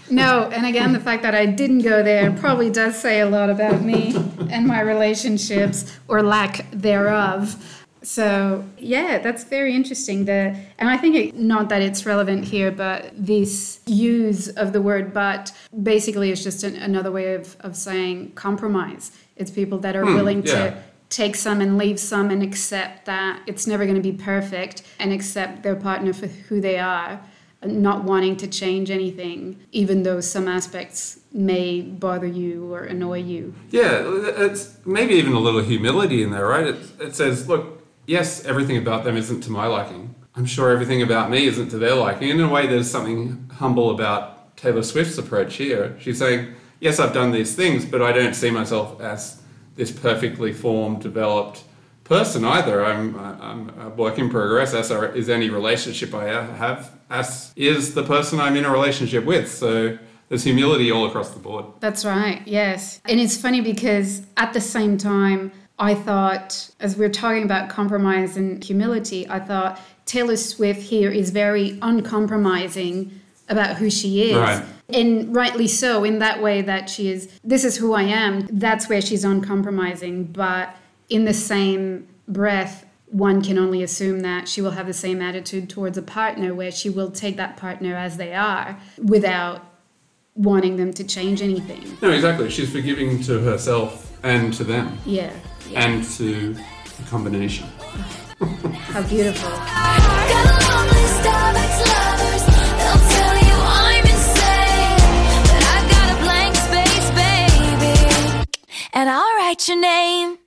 No, 0.09 0.49
and 0.51 0.65
again, 0.65 0.93
the 0.93 0.99
fact 0.99 1.23
that 1.23 1.35
I 1.35 1.45
didn't 1.45 1.79
go 1.79 2.03
there 2.03 2.31
probably 2.31 2.69
does 2.69 2.99
say 2.99 3.19
a 3.19 3.29
lot 3.29 3.49
about 3.49 3.81
me 3.81 4.15
and 4.49 4.65
my 4.65 4.81
relationships 4.81 5.97
or 6.07 6.23
lack 6.23 6.69
thereof. 6.71 7.63
So 8.01 8.63
yeah, 8.77 9.19
that's 9.19 9.43
very 9.43 9.75
interesting. 9.75 10.25
The 10.25 10.57
and 10.77 10.89
I 10.89 10.97
think 10.97 11.15
it, 11.15 11.35
not 11.35 11.69
that 11.69 11.81
it's 11.81 12.05
relevant 12.05 12.45
here, 12.45 12.71
but 12.71 13.11
this 13.13 13.81
use 13.85 14.47
of 14.47 14.71
the 14.71 14.81
word 14.81 15.13
"but" 15.13 15.51
basically 15.83 16.31
is 16.31 16.41
just 16.43 16.63
an, 16.63 16.75
another 16.77 17.11
way 17.11 17.33
of 17.33 17.57
of 17.59 17.75
saying 17.75 18.31
compromise. 18.33 19.11
It's 19.35 19.51
people 19.51 19.79
that 19.79 19.95
are 19.95 20.05
hmm, 20.05 20.15
willing 20.15 20.45
yeah. 20.45 20.53
to 20.53 20.83
take 21.09 21.35
some 21.35 21.59
and 21.59 21.77
leave 21.77 21.99
some 21.99 22.29
and 22.29 22.41
accept 22.41 23.05
that 23.05 23.41
it's 23.47 23.65
never 23.67 23.83
going 23.83 23.95
to 23.95 24.01
be 24.01 24.11
perfect 24.11 24.83
and 24.99 25.11
accept 25.11 25.63
their 25.63 25.75
partner 25.75 26.13
for 26.13 26.27
who 26.27 26.61
they 26.61 26.77
are 26.77 27.19
not 27.63 28.03
wanting 28.03 28.37
to 28.37 28.47
change 28.47 28.89
anything 28.89 29.59
even 29.71 30.03
though 30.03 30.21
some 30.21 30.47
aspects 30.47 31.19
may 31.33 31.81
bother 31.81 32.27
you 32.27 32.73
or 32.73 32.83
annoy 32.83 33.19
you 33.19 33.53
Yeah, 33.69 34.01
it's 34.05 34.77
maybe 34.85 35.15
even 35.15 35.33
a 35.33 35.39
little 35.39 35.61
humility 35.61 36.23
in 36.23 36.31
there, 36.31 36.47
right? 36.47 36.67
It, 36.67 36.77
it 36.99 37.15
says, 37.15 37.47
look, 37.47 37.83
yes, 38.05 38.45
everything 38.45 38.77
about 38.77 39.03
them 39.03 39.17
isn't 39.17 39.41
to 39.41 39.51
my 39.51 39.67
liking. 39.67 40.15
I'm 40.35 40.45
sure 40.45 40.71
everything 40.71 41.01
about 41.01 41.29
me 41.29 41.45
isn't 41.47 41.69
to 41.69 41.77
their 41.77 41.95
liking. 41.95 42.31
And 42.31 42.39
in 42.39 42.47
a 42.47 42.49
way, 42.49 42.65
there's 42.65 42.89
something 42.89 43.49
humble 43.55 43.91
about 43.91 44.55
Taylor 44.55 44.83
Swift's 44.83 45.17
approach 45.17 45.55
here. 45.55 45.97
She's 45.99 46.17
saying, 46.17 46.53
yes, 46.79 46.99
I've 46.99 47.13
done 47.13 47.31
these 47.31 47.55
things, 47.55 47.85
but 47.85 48.01
I 48.01 48.11
don't 48.11 48.33
see 48.33 48.49
myself 48.49 49.01
as 49.01 49.41
this 49.75 49.91
perfectly 49.91 50.53
formed, 50.53 51.01
developed 51.01 51.63
person 52.03 52.43
either. 52.45 52.85
I'm, 52.85 53.17
I'm 53.19 53.79
a 53.79 53.89
work 53.89 54.17
in 54.17 54.29
progress, 54.29 54.73
as 54.73 54.91
is 54.91 55.29
any 55.29 55.49
relationship 55.49 56.13
I 56.13 56.25
have, 56.25 56.91
as 57.09 57.53
is 57.55 57.93
the 57.93 58.03
person 58.03 58.39
I'm 58.39 58.55
in 58.55 58.65
a 58.65 58.71
relationship 58.71 59.25
with. 59.25 59.51
So 59.51 59.97
there's 60.29 60.43
humility 60.43 60.91
all 60.91 61.05
across 61.05 61.31
the 61.31 61.39
board. 61.39 61.65
That's 61.79 62.05
right, 62.05 62.41
yes. 62.45 63.01
And 63.09 63.19
it's 63.19 63.35
funny 63.35 63.61
because 63.61 64.21
at 64.37 64.53
the 64.53 64.61
same 64.61 64.97
time, 64.97 65.51
I 65.79 65.95
thought, 65.95 66.69
as 66.79 66.97
we're 66.97 67.09
talking 67.09 67.43
about 67.43 67.69
compromise 67.69 68.37
and 68.37 68.63
humility, 68.63 69.27
I 69.29 69.39
thought 69.39 69.79
Taylor 70.05 70.35
Swift 70.35 70.81
here 70.81 71.09
is 71.09 71.29
very 71.31 71.79
uncompromising 71.81 73.19
about 73.47 73.77
who 73.77 73.89
she 73.89 74.31
is. 74.31 74.37
Right. 74.37 74.63
And 74.89 75.33
rightly 75.35 75.67
so, 75.67 76.03
in 76.03 76.19
that 76.19 76.41
way 76.41 76.61
that 76.61 76.89
she 76.89 77.09
is, 77.09 77.29
this 77.43 77.63
is 77.63 77.77
who 77.77 77.93
I 77.93 78.03
am. 78.03 78.47
That's 78.51 78.89
where 78.89 79.01
she's 79.01 79.23
uncompromising. 79.23 80.25
But 80.25 80.75
in 81.09 81.25
the 81.25 81.33
same 81.33 82.07
breath, 82.27 82.85
one 83.11 83.41
can 83.41 83.57
only 83.57 83.81
assume 83.81 84.19
that 84.21 84.47
she 84.47 84.61
will 84.61 84.71
have 84.71 84.87
the 84.87 84.93
same 84.93 85.21
attitude 85.21 85.69
towards 85.69 85.97
a 85.97 86.01
partner 86.01 86.53
where 86.53 86.71
she 86.71 86.89
will 86.89 87.11
take 87.11 87.37
that 87.37 87.57
partner 87.57 87.95
as 87.95 88.17
they 88.17 88.33
are 88.33 88.79
without 88.97 89.65
wanting 90.35 90.77
them 90.77 90.93
to 90.93 91.03
change 91.03 91.41
anything. 91.41 91.97
No, 92.01 92.11
exactly. 92.11 92.49
She's 92.49 92.71
forgiving 92.71 93.21
to 93.23 93.39
herself 93.39 94.17
and 94.23 94.53
to 94.53 94.63
them. 94.63 94.97
Yeah. 95.05 95.33
yeah. 95.69 95.87
And 95.87 96.03
to 96.17 96.53
the 96.53 97.03
combination. 97.09 97.67
How 98.39 99.03
beautiful. 99.03 99.49
and 108.91 109.09
I'll 109.09 109.35
write 109.37 109.65
your 109.67 109.79
name. 109.79 110.38